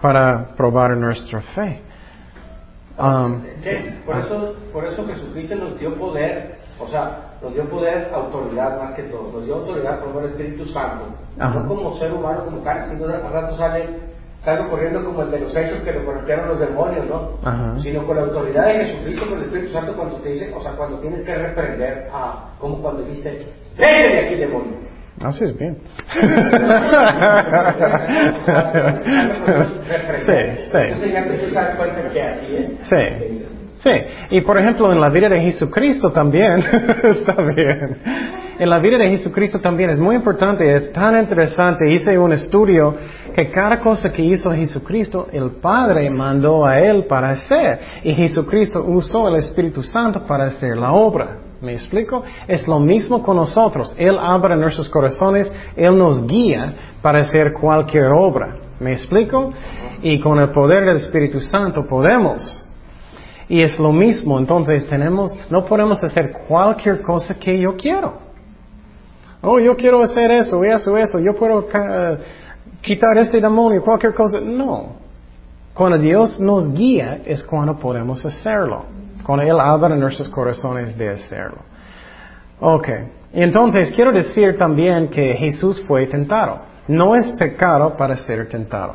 [0.00, 1.82] para probar nuestra fe.
[2.98, 3.42] Um,
[4.06, 8.92] por, eso, por eso Jesucristo nos dio poder o sea, nos dio poder, autoridad más
[8.94, 9.32] que todo.
[9.32, 11.06] Nos dio autoridad por el Espíritu Santo.
[11.36, 13.88] No como ser humano, como carne, sino al rato sale,
[14.46, 17.80] sale corriendo como el de los hechos que lo golpearon los demonios, ¿no?
[17.82, 20.70] Sino con la autoridad de Jesucristo, con el Espíritu Santo, cuando te dice, o sea,
[20.72, 23.44] cuando tienes que reprender a, como cuando dijiste,
[23.76, 24.86] vete de aquí, demonio.
[25.20, 25.78] Así es bien.
[30.26, 30.38] sí,
[30.70, 30.78] sí.
[30.78, 32.70] Entonces ya te das cuenta que así es.
[32.88, 33.46] Sí.
[33.78, 33.90] Sí,
[34.30, 36.64] y por ejemplo en la vida de Jesucristo también,
[37.02, 37.98] está bien,
[38.58, 42.94] en la vida de Jesucristo también es muy importante, es tan interesante, hice un estudio
[43.34, 48.82] que cada cosa que hizo Jesucristo, el Padre mandó a Él para hacer, y Jesucristo
[48.82, 51.40] usó el Espíritu Santo para hacer la obra.
[51.60, 52.22] ¿Me explico?
[52.46, 53.94] Es lo mismo con nosotros.
[53.98, 58.56] Él abre nuestros corazones, Él nos guía para hacer cualquier obra.
[58.80, 59.52] ¿Me explico?
[60.02, 62.65] Y con el poder del Espíritu Santo podemos.
[63.48, 68.18] Y es lo mismo, entonces tenemos, no podemos hacer cualquier cosa que yo quiero.
[69.42, 72.16] Oh, yo quiero hacer eso, eso, eso, yo puedo uh,
[72.80, 74.40] quitar este demonio, cualquier cosa.
[74.40, 74.96] No.
[75.72, 78.86] Cuando Dios nos guía es cuando podemos hacerlo.
[79.22, 81.58] Cuando Él en nuestros corazones de hacerlo.
[82.60, 82.88] Ok.
[83.32, 86.60] Entonces, quiero decir también que Jesús fue tentado.
[86.88, 88.94] No es pecado para ser tentado.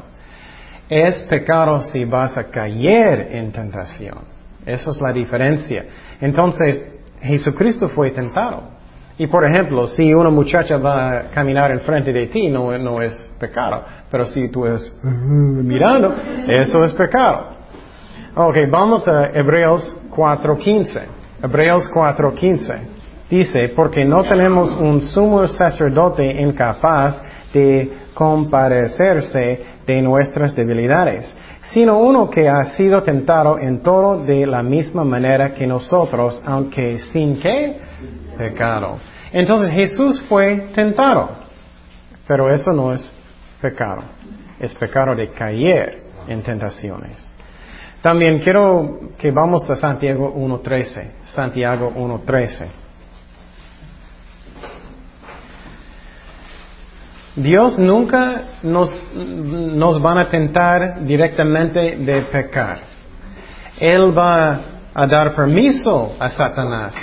[0.90, 4.41] Es pecado si vas a caer en tentación.
[4.66, 5.86] Eso es la diferencia.
[6.20, 6.84] Entonces,
[7.22, 8.82] Jesucristo fue tentado.
[9.18, 13.14] Y por ejemplo, si una muchacha va a caminar enfrente de ti, no, no es
[13.40, 13.84] pecado.
[14.10, 16.16] Pero si tú es mirando,
[16.48, 17.58] eso es pecado.
[18.34, 21.02] Ok, vamos a Hebreos 4.15.
[21.44, 22.80] Hebreos 4.15.
[23.30, 27.22] Dice, porque no tenemos un sumo sacerdote incapaz
[27.54, 31.36] de compadecerse de nuestras debilidades,
[31.72, 37.00] sino uno que ha sido tentado en todo de la misma manera que nosotros, aunque
[37.12, 37.80] sin qué
[38.38, 38.98] pecado.
[39.32, 41.30] Entonces Jesús fue tentado,
[42.28, 43.14] pero eso no es
[43.62, 44.02] pecado,
[44.60, 47.26] es pecado de caer en tentaciones.
[48.02, 52.81] También quiero que vamos a Santiago 1.13, Santiago 1.13.
[57.36, 62.82] Dios nunca nos, nos van a tentar directamente de pecar.
[63.80, 64.60] Él va
[64.94, 66.94] a dar permiso a Satanás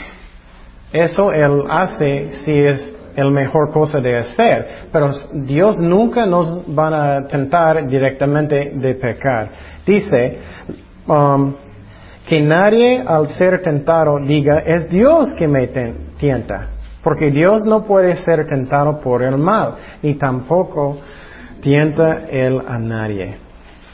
[0.93, 4.89] eso Él hace si es la mejor cosa de hacer.
[4.93, 9.49] Pero Dios nunca nos va a tentar directamente de pecar.
[9.85, 10.39] Dice
[11.07, 11.55] um,
[12.27, 15.69] que nadie al ser tentado diga, es Dios que me
[16.19, 16.69] tienta.
[17.09, 20.99] Porque Dios no puede ser tentado por el mal, ni tampoco
[21.63, 23.35] tienta Él a nadie.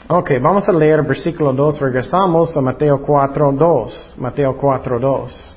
[0.09, 4.15] Ok, vamos a leer versículo 2, regresamos a Mateo 4, 2.
[4.17, 5.55] Mateo 4, 2.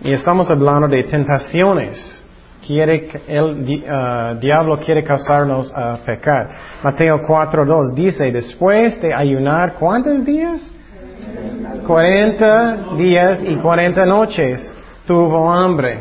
[0.00, 2.20] Y estamos hablando de tentaciones.
[2.66, 6.50] Quiere, el uh, diablo quiere causarnos a pecar.
[6.82, 10.68] Mateo 4.2 dice, después de ayunar, ¿cuántos días?
[11.86, 14.74] 40 días y 40 noches
[15.06, 16.00] tuvo hambre.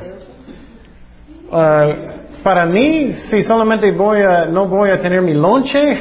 [1.51, 5.99] Uh, para mí, si solamente voy a, no voy a tener mi lonche,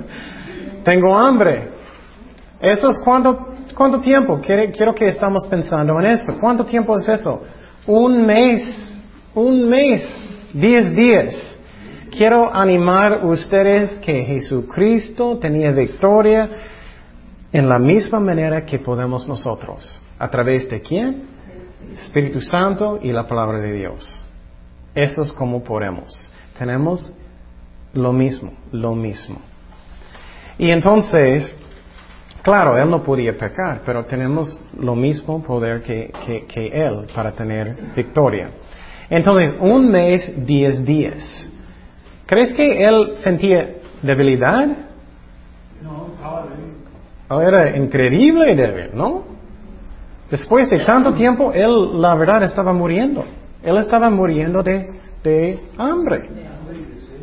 [0.84, 1.70] tengo hambre.
[2.60, 4.40] Eso es cuando ¿Cuánto tiempo?
[4.40, 6.38] Quiero que estamos pensando en eso.
[6.40, 7.42] ¿Cuánto tiempo es eso?
[7.86, 8.62] Un mes,
[9.34, 10.02] un mes,
[10.52, 11.34] diez días.
[12.16, 16.48] Quiero animar a ustedes que Jesucristo tenía victoria
[17.54, 20.00] en la misma manera que podemos nosotros.
[20.18, 21.22] ¿A través de quién?
[22.02, 24.26] Espíritu Santo y la palabra de Dios.
[24.92, 26.10] Eso es como podemos.
[26.58, 27.12] Tenemos
[27.92, 29.40] lo mismo, lo mismo.
[30.58, 31.54] Y entonces,
[32.44, 36.10] Claro, Él no podía pecar, pero tenemos lo mismo poder que,
[36.54, 38.50] Él para tener victoria.
[39.08, 41.48] Entonces, un mes, diez días.
[42.26, 44.66] ¿Crees que Él sentía debilidad?
[45.82, 46.74] No, estaba débil.
[47.23, 49.24] Oh, era increíble débil, ¿no?
[50.30, 53.24] Después de tanto tiempo, Él, la verdad, estaba muriendo.
[53.62, 54.90] Él estaba muriendo de,
[55.22, 56.28] de hambre.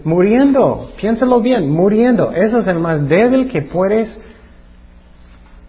[0.03, 2.32] Muriendo, piénsalo bien, muriendo.
[2.32, 4.20] Eso es el más débil que puedes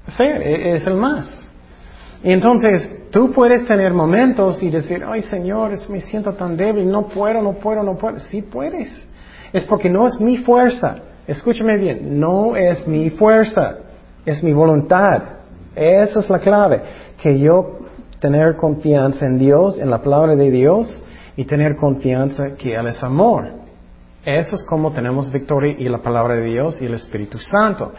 [0.06, 1.38] ser, e, es el más.
[2.22, 7.42] Entonces tú puedes tener momentos y decir, ay Señor, me siento tan débil, no puedo,
[7.42, 8.18] no puedo, no puedo.
[8.18, 9.06] Sí puedes.
[9.52, 10.96] Es porque no es mi fuerza.
[11.26, 13.78] Escúchame bien, no es mi fuerza,
[14.24, 15.22] es mi voluntad.
[15.74, 16.82] Esa es la clave.
[17.20, 17.78] Que yo
[18.20, 21.04] tener confianza en Dios, en la palabra de Dios
[21.36, 23.62] y tener confianza que Él es amor.
[24.24, 27.92] Eso es como tenemos victoria y la palabra de Dios y el Espíritu Santo.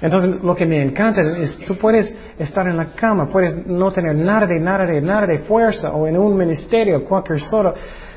[0.00, 4.16] Entonces, lo que me encanta es, tú puedes estar en la cama, puedes no tener
[4.16, 7.40] nada de, nada de, nada de fuerza, o en un ministerio, cualquier,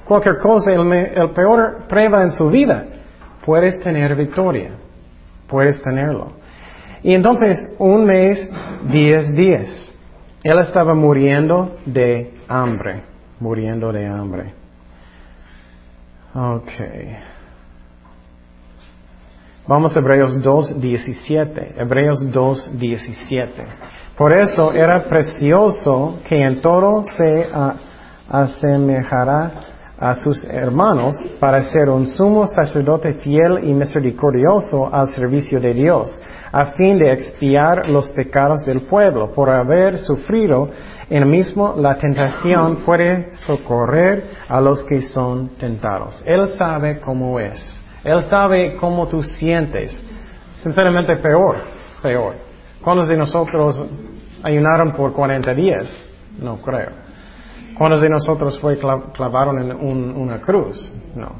[0.05, 2.85] cualquier cosa, el, peor prueba en su vida,
[3.45, 4.71] puedes tener victoria,
[5.47, 6.42] puedes tenerlo.
[7.03, 8.49] Y entonces, un mes,
[8.89, 9.93] diez días,
[10.43, 13.03] él estaba muriendo de hambre,
[13.39, 14.53] muriendo de hambre.
[16.33, 17.17] Okay.
[19.67, 21.75] Vamos a Hebreos 2.17.
[21.77, 23.47] Hebreos 2.17.
[24.17, 27.49] Por eso era precioso que en todo se
[28.29, 29.51] asemejara
[29.97, 36.19] a sus hermanos para ser un sumo sacerdote fiel y misericordioso al servicio de Dios,
[36.53, 39.31] a fin de expiar los pecados del pueblo.
[39.31, 40.69] Por haber sufrido
[41.09, 46.23] en mismo la tentación puede socorrer a los que son tentados.
[46.27, 47.81] Él sabe cómo es.
[48.03, 49.99] Él sabe cómo tú sientes.
[50.57, 51.63] Sinceramente, peor,
[52.03, 52.35] peor.
[52.83, 53.83] ¿Cuántos de nosotros
[54.43, 56.07] ayunaron por 40 días?
[56.37, 56.91] No creo.
[57.75, 60.93] ¿Cuántos de nosotros fue clavaron en una cruz?
[61.15, 61.31] No.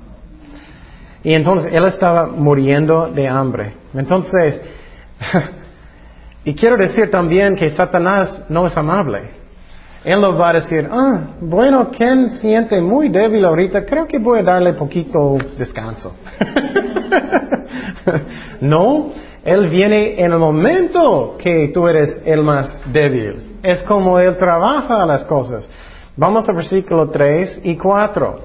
[1.24, 3.76] Y entonces él estaba muriendo de hambre.
[3.94, 4.60] Entonces,
[6.46, 9.44] y quiero decir también que Satanás no es amable.
[10.04, 14.40] Él nos va a decir, ah, bueno, Ken siente muy débil ahorita, creo que voy
[14.40, 16.14] a darle poquito descanso.
[18.62, 19.12] no,
[19.46, 23.60] Él viene en el momento que tú eres el más débil.
[23.64, 25.70] Es como Él trabaja las cosas.
[26.18, 28.40] Vamos al versículo 3 y 4.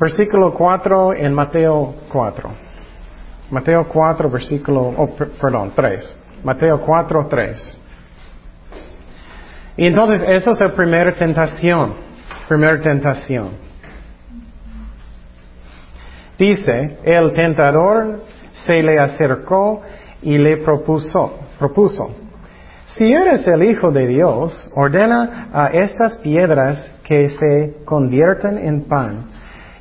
[0.00, 2.67] Versículo 4 en Mateo 4.
[3.50, 6.16] Mateo 4, versículo, oh, perdón, 3.
[6.44, 7.78] Mateo 4, 3.
[9.76, 11.94] Y entonces eso es la primera tentación.
[12.48, 13.50] Primera tentación.
[16.38, 18.22] Dice, el tentador
[18.52, 19.82] se le acercó
[20.22, 22.14] y le propuso, propuso,
[22.96, 29.26] si eres el Hijo de Dios, ordena a estas piedras que se conviertan en pan.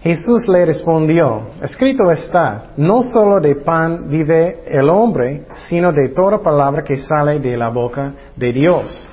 [0.08, 6.42] Jesús le respondió, escrito está, no solo de pan vive el hombre, sino de toda
[6.42, 9.10] palabra que sale de la boca de Dios.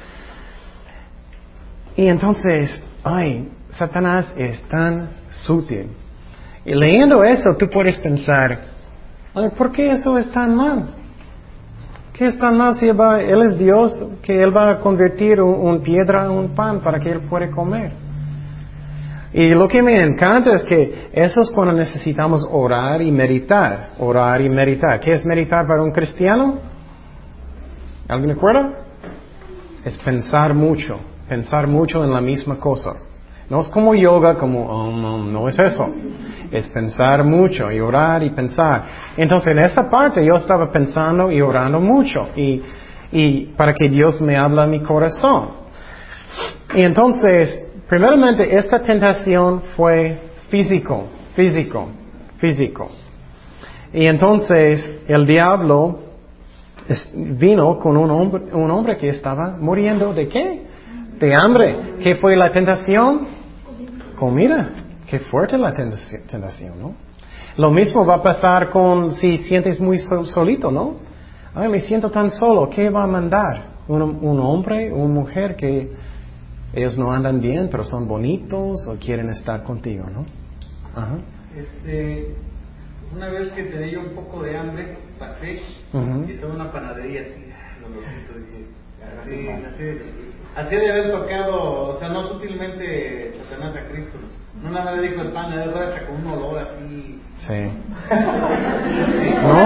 [1.97, 5.91] Y entonces, ay, Satanás es tan sutil.
[6.65, 8.61] Y leyendo eso, tú puedes pensar,
[9.59, 10.95] ¿por qué eso es tan mal?
[12.13, 13.93] ¿Qué es tan mal si él, es Dios
[14.23, 18.04] que Él va a convertir una piedra en un pan para que Él pueda comer?
[19.35, 23.91] Y lo que me encanta es que eso es cuando necesitamos orar y meditar.
[23.99, 25.01] Orar y meditar.
[25.01, 26.61] ¿Qué es meditar para un cristiano?
[28.09, 28.73] ¿Alguien acuerda?
[29.85, 32.95] Es pensar mucho pensar mucho en la misma cosa.
[33.49, 35.93] No es como yoga, como, oh, no, es eso.
[36.51, 38.85] Es pensar mucho y orar y pensar.
[39.17, 42.63] Entonces en esa parte yo estaba pensando y orando mucho y,
[43.13, 45.65] y para que Dios me hable a mi corazón.
[46.75, 50.19] Y entonces, primeramente, esta tentación fue
[50.49, 51.89] físico, físico,
[52.39, 52.91] físico.
[53.93, 56.01] Y entonces el diablo
[57.15, 60.63] vino con un hombre, un hombre que estaba muriendo de qué?
[61.19, 61.95] de hambre.
[62.03, 63.27] ¿Qué fue la tentación?
[64.19, 64.71] Comida.
[65.09, 66.95] Qué fuerte la tentación, ¿no?
[67.57, 70.97] Lo mismo va a pasar con si sientes muy solito, ¿no?
[71.55, 72.69] Ay, me siento tan solo.
[72.69, 73.75] ¿Qué va a mandar?
[73.87, 75.93] Un, hombre una mujer que
[76.75, 80.27] ellos no andan bien, pero son bonitos o quieren estar contigo, ¿no?
[80.95, 81.19] Ajá.
[81.57, 82.35] Este,
[83.15, 85.61] una vez que tenía un poco de hambre, pasé
[86.27, 87.47] y estaba una panadería así,
[87.81, 88.67] lo dije,
[89.23, 89.85] así,
[90.57, 94.19] así de haber tocado, o sea, no sutilmente Satanás a Cristo.
[94.63, 97.21] No nada más le dijo el pan, le hasta con un olor así.
[97.37, 97.53] Sí.
[99.43, 99.59] no.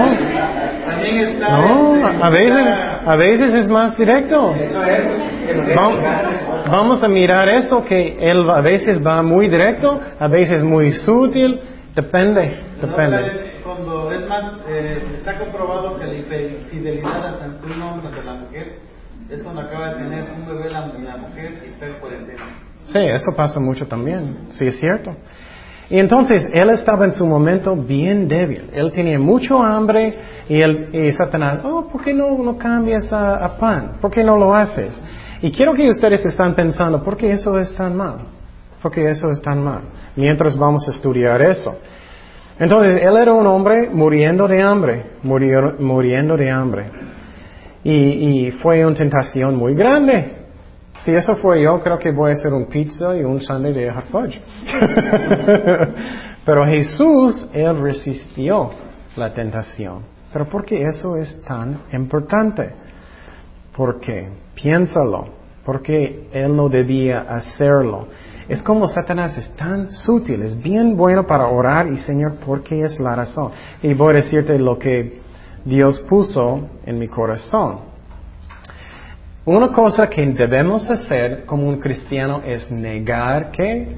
[0.89, 1.57] También está.
[1.57, 2.67] No, este, a veces,
[3.05, 4.55] a veces es más directo.
[4.55, 5.75] Eso es.
[5.75, 5.99] Vamos,
[6.69, 11.59] vamos a mirar eso que él a veces va muy directo, a veces muy sutil,
[11.95, 13.61] depende, depende.
[13.63, 18.79] cuando es más, eh, está comprobado que la infidelidad tanto un hombre como la mujer
[19.29, 20.87] es cuando acaba de tener un bebé la,
[21.17, 22.43] mujer y está en cuarentena.
[22.85, 25.15] Sí, eso pasa mucho también, sí es cierto.
[25.89, 28.69] Y entonces él estaba en su momento bien débil.
[28.73, 33.57] Él tenía mucho hambre y, él, y Satanás, oh, ¿por qué no, no cambias a,
[33.57, 33.97] pan?
[33.99, 34.95] ¿Por qué no lo haces?
[35.41, 38.17] Y quiero que ustedes están pensando, ¿por qué eso es tan mal?
[38.81, 39.81] ¿Por qué eso es tan mal?
[40.15, 41.75] Mientras vamos a estudiar eso.
[42.59, 46.91] Entonces, él era un hombre muriendo de hambre, muriendo de hambre.
[47.83, 50.33] Y, fue una tentación muy grande.
[51.03, 53.91] Si eso fue yo, creo que voy a hacer un pizza y un sundae de
[53.91, 54.41] hot fudge.
[56.45, 58.71] Pero Jesús, Él resistió
[59.15, 60.03] la tentación.
[60.33, 62.73] Pero ¿por qué eso es tan importante?
[63.75, 65.29] Porque, piénsalo,
[65.63, 68.07] porque Él no debía hacerlo.
[68.49, 72.79] Es como Satanás es tan sutil, es bien bueno para orar y Señor, ¿por qué
[72.81, 73.51] es la razón?
[73.83, 75.21] Y voy a decirte lo que
[75.69, 77.79] Dios puso en mi corazón.
[79.45, 83.95] Una cosa que debemos hacer como un cristiano es negar que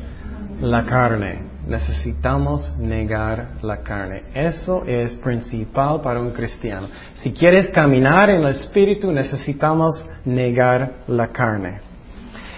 [0.61, 1.39] la carne.
[1.67, 4.23] Necesitamos negar la carne.
[4.33, 6.87] Eso es principal para un cristiano.
[7.15, 11.90] Si quieres caminar en el espíritu, necesitamos negar la carne.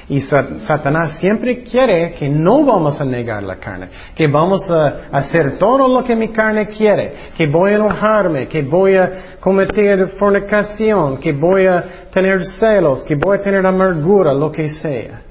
[0.09, 5.57] Y Satanás siempre quiere que no vamos a negar la carne, que vamos a hacer
[5.57, 11.17] todo lo que mi carne quiere, que voy a enojarme, que voy a cometer fornicación,
[11.17, 15.21] que voy a tener celos, que voy a tener amargura, lo que sea.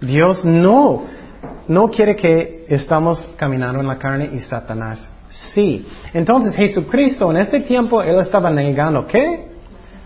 [0.00, 1.04] Dios no,
[1.68, 5.10] no quiere que estamos caminando en la carne y Satanás
[5.54, 5.86] sí.
[6.12, 9.46] Entonces Jesucristo en este tiempo, Él estaba negando, ¿qué?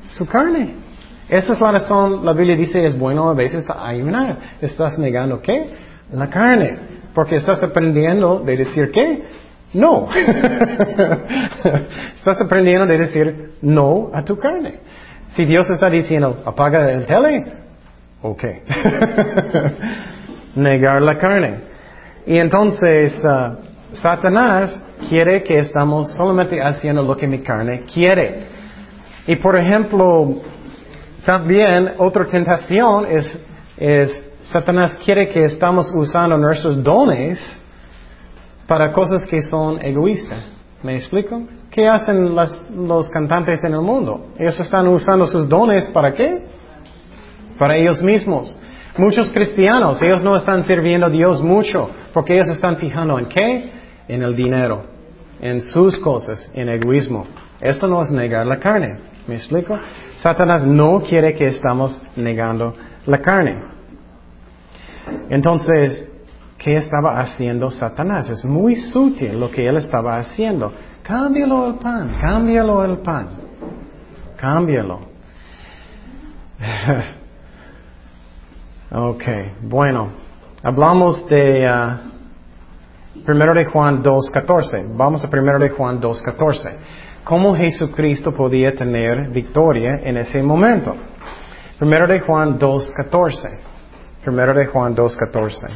[0.08, 0.83] Su carne.
[1.28, 4.38] Esa es la razón, la Biblia dice, es bueno a veces ayunar.
[4.60, 5.74] Estás negando, ¿qué?
[6.12, 6.78] La carne.
[7.14, 9.22] Porque estás aprendiendo de decir, ¿qué?
[9.72, 10.08] No.
[12.14, 14.80] estás aprendiendo de decir no a tu carne.
[15.30, 17.44] Si Dios está diciendo, apaga el tele,
[18.22, 18.44] ok.
[20.56, 21.54] Negar la carne.
[22.26, 28.46] Y entonces, uh, Satanás quiere que estamos solamente haciendo lo que mi carne quiere.
[29.26, 30.42] Y por ejemplo,
[31.24, 33.38] también otra tentación es,
[33.76, 37.38] es Satanás quiere que estamos usando nuestros dones
[38.66, 40.44] para cosas que son egoístas.
[40.82, 41.42] ¿Me explico?
[41.70, 44.26] ¿Qué hacen los cantantes en el mundo?
[44.38, 46.44] Ellos están usando sus dones para qué?
[47.58, 48.58] Para ellos mismos.
[48.96, 53.72] Muchos cristianos, ellos no están sirviendo a Dios mucho porque ellos están fijando en qué?
[54.08, 54.94] En el dinero
[55.44, 57.26] en sus cosas, en egoísmo.
[57.60, 58.96] Eso no es negar la carne.
[59.26, 59.78] ¿Me explico?
[60.16, 63.62] Satanás no quiere que estamos negando la carne.
[65.28, 66.06] Entonces,
[66.58, 68.28] ¿qué estaba haciendo Satanás?
[68.28, 70.72] Es muy sutil lo que él estaba haciendo.
[71.02, 73.28] Cámbialo el pan, cámbialo el pan,
[74.36, 75.00] cámbialo.
[78.90, 79.24] ok,
[79.62, 80.10] bueno,
[80.62, 81.66] hablamos de...
[81.66, 82.14] Uh,
[83.22, 84.96] Primero de Juan 2.14.
[84.96, 86.72] Vamos a primero de Juan 2.14.
[87.24, 90.94] ¿Cómo Jesucristo podía tener victoria en ese momento?
[91.78, 93.58] Primero de Juan 2.14.
[94.22, 95.70] Primero de Juan 2.14.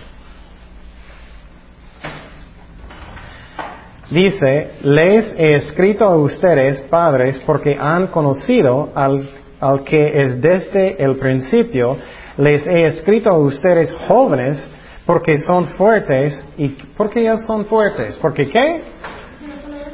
[4.11, 11.03] Dice, les he escrito a ustedes, padres, porque han conocido al, al que es desde
[11.03, 11.97] el principio.
[12.37, 14.63] Les he escrito a ustedes, jóvenes,
[15.07, 16.43] porque son fuertes.
[16.59, 18.19] ¿Y por qué ellos son fuertes?
[18.21, 18.83] Porque qué?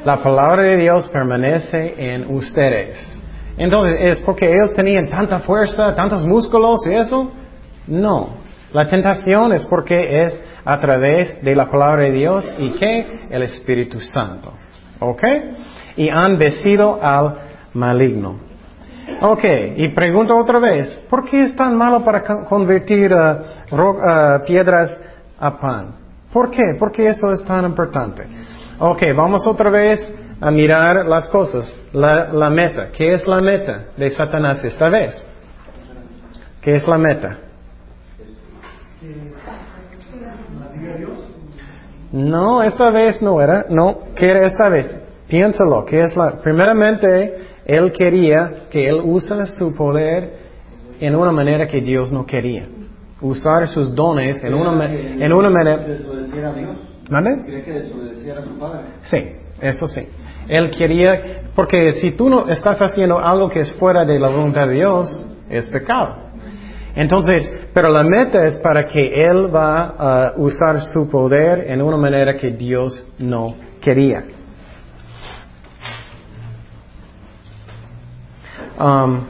[0.05, 2.95] La palabra de Dios permanece en ustedes.
[3.57, 7.33] Entonces, ¿es porque ellos tenían tanta fuerza, tantos músculos y eso?
[7.87, 8.29] No.
[8.75, 13.43] La tentación es porque es a través de la palabra de Dios y que el
[13.45, 14.53] Espíritu Santo.
[15.01, 15.23] ¿Ok?
[15.97, 17.39] Y han vencido al
[17.73, 18.41] maligno.
[19.23, 19.45] Ok,
[19.77, 24.99] y pregunto otra vez, ¿por qué es tan malo para convertir uh, uh, piedras
[25.39, 25.95] a pan?
[26.33, 26.75] ¿Por qué?
[26.79, 28.27] ¿Por qué eso es tan importante?
[28.79, 31.73] Ok, vamos otra vez a mirar las cosas.
[31.93, 35.25] La, la meta, ¿qué es la meta de Satanás esta vez?
[36.61, 37.39] ¿Qué es la meta?
[42.11, 43.67] No, esta vez no era.
[43.69, 44.97] No, ¿qué era esta vez?
[45.29, 46.41] Piénsalo, ¿qué es la?
[46.41, 50.45] Primeramente, él quería que Él use su poder
[51.01, 52.69] en una manera que Dios no quería.
[53.21, 55.81] Usar sus dones en una, en una manera...
[57.09, 57.45] ¿Desobedeciera a Dios?
[57.45, 57.63] ¿Mande?
[57.65, 58.81] que desobedeciera a su Padre?
[59.03, 60.09] Sí, eso sí.
[60.49, 64.67] Él quería, porque si tú no estás haciendo algo que es fuera de la voluntad
[64.67, 66.25] de Dios, es pecado.
[66.95, 71.97] Entonces, pero la meta es para que Él va a usar su poder en una
[71.97, 74.25] manera que Dios no quería.
[78.79, 79.25] Um,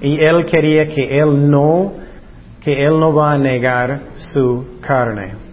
[0.00, 1.92] y él quería que él no,
[2.60, 5.49] que él no va a negar su carne.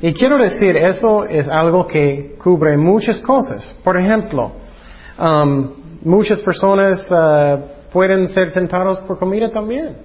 [0.00, 3.78] Y quiero decir, eso es algo que cubre muchas cosas.
[3.82, 4.52] Por ejemplo,
[5.18, 5.68] um,
[6.02, 9.96] muchas personas uh, pueden ser tentados por comida también.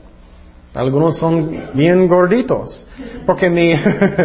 [0.73, 2.87] Algunos son bien gorditos,
[3.25, 3.73] porque mi,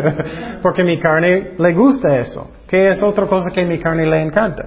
[0.62, 2.48] porque mi carne le gusta eso.
[2.68, 4.64] ¿Qué es otra cosa que mi carne le encanta?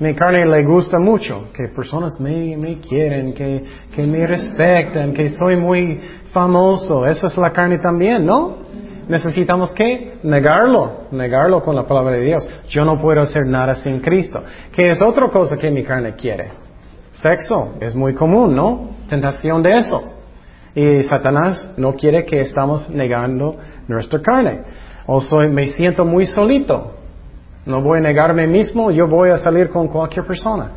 [0.00, 3.64] Mi carne le gusta mucho, que personas me, me quieren, que,
[3.94, 6.00] que me respetan, que soy muy
[6.32, 7.04] famoso.
[7.04, 8.67] Eso es la carne también, ¿no?
[9.08, 12.48] Necesitamos que negarlo, negarlo con la palabra de Dios.
[12.68, 14.42] Yo no puedo hacer nada sin Cristo.
[14.70, 16.50] Que es otra cosa que mi carne quiere.
[17.12, 18.90] Sexo es muy común, ¿no?
[19.08, 20.02] Tentación de eso.
[20.74, 23.56] Y Satanás no quiere que estamos negando
[23.88, 24.60] nuestra carne.
[25.06, 26.92] O soy, me siento muy solito.
[27.64, 30.70] No voy a negarme mismo, yo voy a salir con cualquier persona.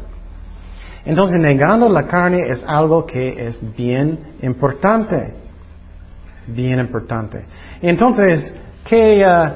[1.06, 5.41] Entonces, negando la carne es algo que es bien importante.
[6.48, 7.46] Bien importante.
[7.82, 8.52] Entonces,
[8.88, 9.52] ¿qué, uh,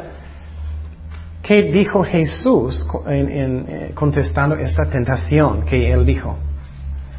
[1.42, 6.38] ¿qué dijo Jesús en, eh, contestando esta tentación que él dijo?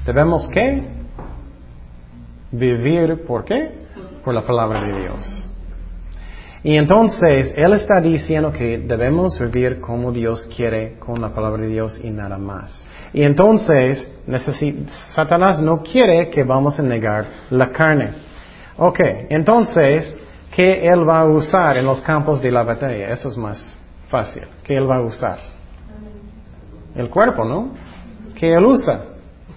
[0.07, 0.85] ¿Debemos qué?
[2.53, 3.87] Vivir, ¿por qué?
[4.25, 5.47] Por la palabra de Dios.
[6.67, 11.69] Y entonces, Él está diciendo que debemos vivir como Dios quiere con la palabra de
[11.69, 12.87] Dios y nada más.
[13.13, 14.05] Y entonces,
[15.15, 18.26] Satanás no quiere que vamos a negar la carne.
[18.79, 19.01] Ok,
[19.31, 20.15] entonces,
[20.55, 23.11] ¿qué Él va a usar en los campos de la batalla?
[23.11, 24.43] Eso es más fácil.
[24.63, 25.39] ¿Qué Él va a usar?
[26.95, 27.71] El cuerpo, ¿no?
[28.35, 29.01] ¿Qué Él usa?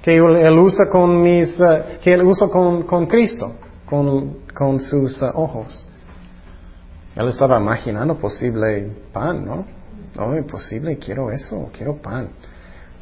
[0.02, 3.54] ¿Qué Él usa con mis, uh, que Él usa con, con Cristo?
[3.86, 5.86] Con, con sus uh, ojos.
[7.16, 9.66] Él estaba imaginando posible pan, ¿no?
[10.16, 12.30] No, imposible, quiero eso, quiero pan.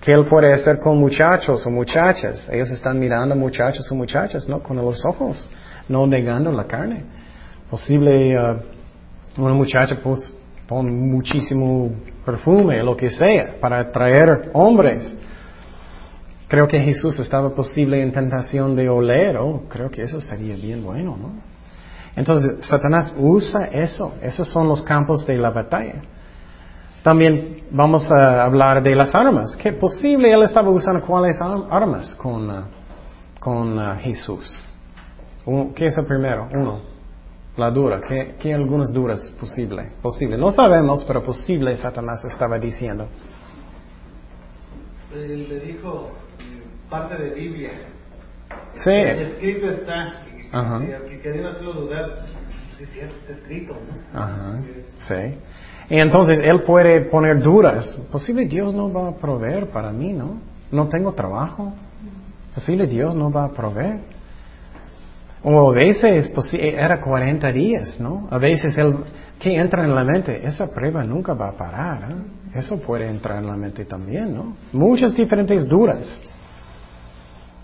[0.02, 2.48] ¿Qué él puede hacer con muchachos o muchachas?
[2.52, 4.62] Ellos están mirando muchachos o muchachas, ¿no?
[4.62, 5.50] Con los ojos,
[5.90, 7.04] no negando la carne.
[7.70, 10.34] Posible, uh, una muchacha pues
[10.70, 11.92] muchísimo
[12.26, 15.16] perfume, lo que sea, para atraer hombres.
[16.48, 20.84] Creo que Jesús estaba posible en tentación de oler, oh, creo que eso sería bien
[20.84, 21.32] bueno, ¿no?
[22.16, 26.02] Entonces, Satanás usa eso, esos son los campos de la batalla.
[27.04, 29.56] También vamos a hablar de las armas.
[29.56, 32.64] ¿Qué posible él estaba usando cuáles armas con, uh,
[33.40, 34.60] con uh, Jesús?
[35.76, 36.50] ¿Qué es el primero?
[36.54, 36.82] Uno.
[37.56, 38.02] La dura.
[38.02, 39.92] ¿Qué, ¿Qué, algunas duras posible?
[40.02, 40.38] Posible.
[40.38, 43.08] No sabemos, pero posible Satanás estaba diciendo.
[45.14, 46.12] Le dijo
[46.90, 47.72] parte de Biblia.
[48.76, 48.92] Sí.
[48.92, 50.14] El escrito está.
[50.52, 50.82] Ajá.
[50.84, 52.26] Y querían hacerlo dudar.
[52.78, 53.74] Sí, sí, está escrito.
[53.74, 54.20] ¿no?
[54.20, 54.60] Ajá.
[55.08, 55.38] Sí.
[55.90, 57.86] Y entonces él puede poner dudas.
[58.12, 60.42] Posible Dios no va a proveer para mí, ¿no?
[60.72, 61.74] No tengo trabajo.
[62.54, 64.17] Posible Dios no va a proveer.
[65.44, 68.28] O a veces era 40 días, ¿no?
[68.32, 68.96] A veces él,
[69.40, 70.46] ¿qué entra en la mente?
[70.46, 72.12] Esa prueba nunca va a parar.
[72.12, 72.60] ¿eh?
[72.60, 74.56] Eso puede entrar en la mente también, ¿no?
[74.74, 76.20] Muchas diferentes dudas.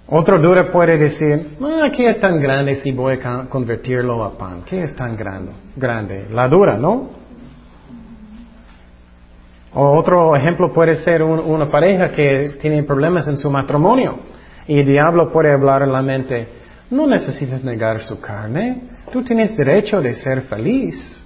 [0.08, 4.62] Otro dura puede decir, ah, ¿qué es tan grande si voy a convertirlo a pan?
[4.66, 5.54] ¿Qué es tan grande?
[5.76, 6.28] Grande.
[6.30, 7.24] La dura, ¿no?
[9.74, 14.20] Otro ejemplo puede ser una pareja que tiene problemas en su matrimonio
[14.68, 16.48] y el diablo puede hablar en la mente,
[16.94, 21.22] no necesitas negar su carne, tú tienes derecho de ser feliz,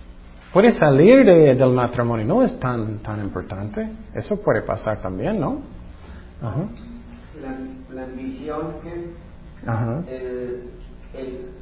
[0.54, 5.62] puedes salir del matrimonio, no es tan, tan importante, eso puede pasar también, ¿no?
[6.42, 9.12] La, ambición que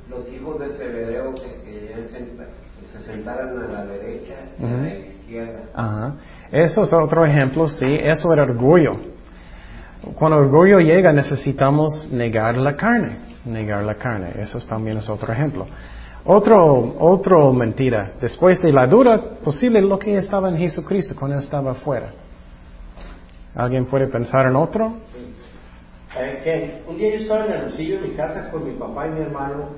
[0.09, 5.59] los hijos de Zebedeo que, se, sentaran a la derecha y a la izquierda.
[5.73, 6.15] Ajá.
[6.51, 8.91] Eso es otro ejemplo, sí, eso era orgullo.
[10.13, 15.67] Cuando orgullo llega necesitamos negar la carne, negar la carne, eso también es otro ejemplo.
[16.25, 21.71] Otro, otro mentira, después de la dura, posible lo que estaba en Jesucristo cuando estaba
[21.71, 22.11] afuera.
[23.53, 24.95] ¿Alguien puede pensar en otro?
[26.17, 29.11] Eh, un día yo estaba en el bolsillo de mi casa con mi papá y
[29.11, 29.69] mi hermano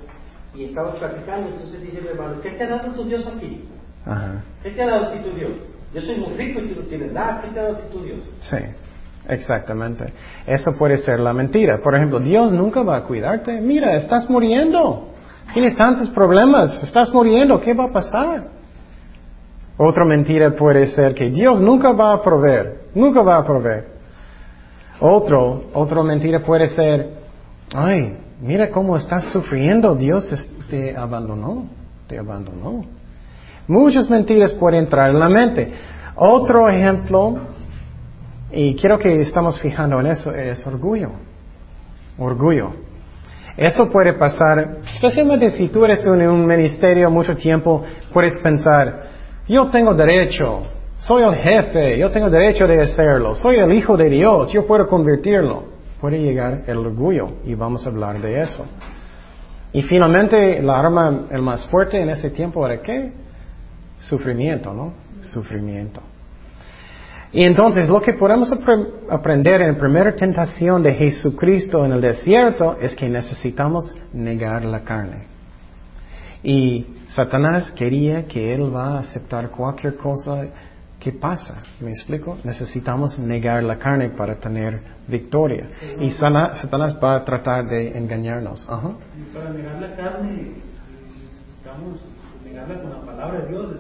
[0.55, 3.67] y estábamos platicando, entonces dice mi hermano, ¿qué te ha dado tu Dios aquí?
[4.05, 4.41] Ajá.
[4.63, 5.51] ¿Qué te ha dado ti tu Dios?
[5.93, 7.41] Yo soy muy rico y tú no tienes nada.
[7.41, 8.19] ¿Qué te ha tu Dios?
[8.41, 8.57] Sí,
[9.29, 10.13] exactamente.
[10.45, 11.79] Eso puede ser la mentira.
[11.79, 13.59] Por ejemplo, Dios nunca va a cuidarte.
[13.61, 15.09] Mira, estás muriendo.
[15.53, 16.83] Tienes tantos problemas.
[16.83, 17.59] Estás muriendo.
[17.59, 18.47] ¿Qué va a pasar?
[19.77, 22.87] Otra mentira puede ser que Dios nunca va a proveer.
[22.95, 23.97] Nunca va a proveer.
[24.99, 27.11] Otro, otra mentira puede ser,
[27.75, 29.93] ay, mira cómo estás sufriendo.
[29.93, 30.25] Dios
[30.69, 31.67] te abandonó.
[32.07, 32.85] Te abandonó.
[33.67, 35.73] Muchas mentiras pueden entrar en la mente.
[36.15, 37.37] Otro ejemplo,
[38.51, 41.11] y quiero que estamos fijando en eso, es orgullo.
[42.17, 42.71] Orgullo.
[43.57, 47.83] Eso puede pasar, especialmente si tú eres en un ministerio mucho tiempo,
[48.13, 49.07] puedes pensar,
[49.47, 50.61] yo tengo derecho,
[50.99, 54.87] soy el jefe, yo tengo derecho de hacerlo, soy el hijo de Dios, yo puedo
[54.87, 55.77] convertirlo.
[55.99, 58.65] Puede llegar el orgullo y vamos a hablar de eso.
[59.73, 63.11] Y finalmente, la arma el más fuerte en ese tiempo era qué?
[63.99, 64.93] Sufrimiento, ¿no?
[65.23, 66.01] Sufrimiento.
[67.37, 68.51] Y entonces lo que podemos
[69.11, 74.83] aprender en la primera tentación de Jesucristo en el desierto es que necesitamos negar la
[74.83, 75.27] carne.
[76.41, 80.47] Y Satanás quería que él va a aceptar cualquier cosa
[80.99, 81.61] que pasa.
[81.79, 82.39] ¿Me explico?
[82.43, 85.69] Necesitamos negar la carne para tener victoria.
[86.01, 88.67] Y Satanás va a tratar de engañarnos.
[88.67, 88.93] Ajá.
[89.31, 90.53] para negar la carne
[91.63, 91.99] necesitamos
[92.81, 93.71] con la palabra de Dios,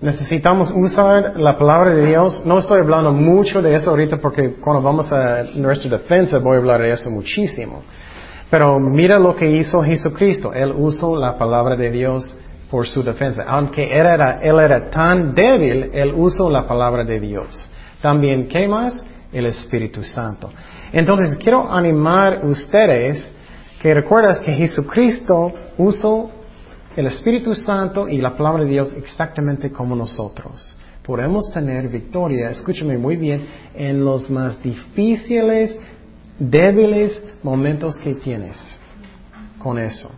[0.00, 2.44] Necesitamos usar la palabra de Dios.
[2.44, 6.58] No estoy hablando mucho de eso ahorita porque cuando vamos a nuestra defensa voy a
[6.58, 7.82] hablar de eso muchísimo.
[8.50, 10.52] Pero mira lo que hizo Jesucristo.
[10.52, 12.36] Él usó la palabra de Dios
[12.70, 13.44] por su defensa.
[13.46, 17.70] Aunque él era, él era tan débil, él usó la palabra de Dios.
[18.02, 19.04] También, ¿qué más?
[19.32, 20.50] El Espíritu Santo.
[20.92, 23.30] Entonces, quiero animar ustedes
[23.80, 26.30] que recuerdas que Jesucristo usó
[26.96, 30.76] el Espíritu Santo y la palabra de Dios exactamente como nosotros.
[31.02, 35.78] Podemos tener victoria, escúchame muy bien, en los más difíciles,
[36.38, 38.56] débiles momentos que tienes
[39.58, 40.10] con eso.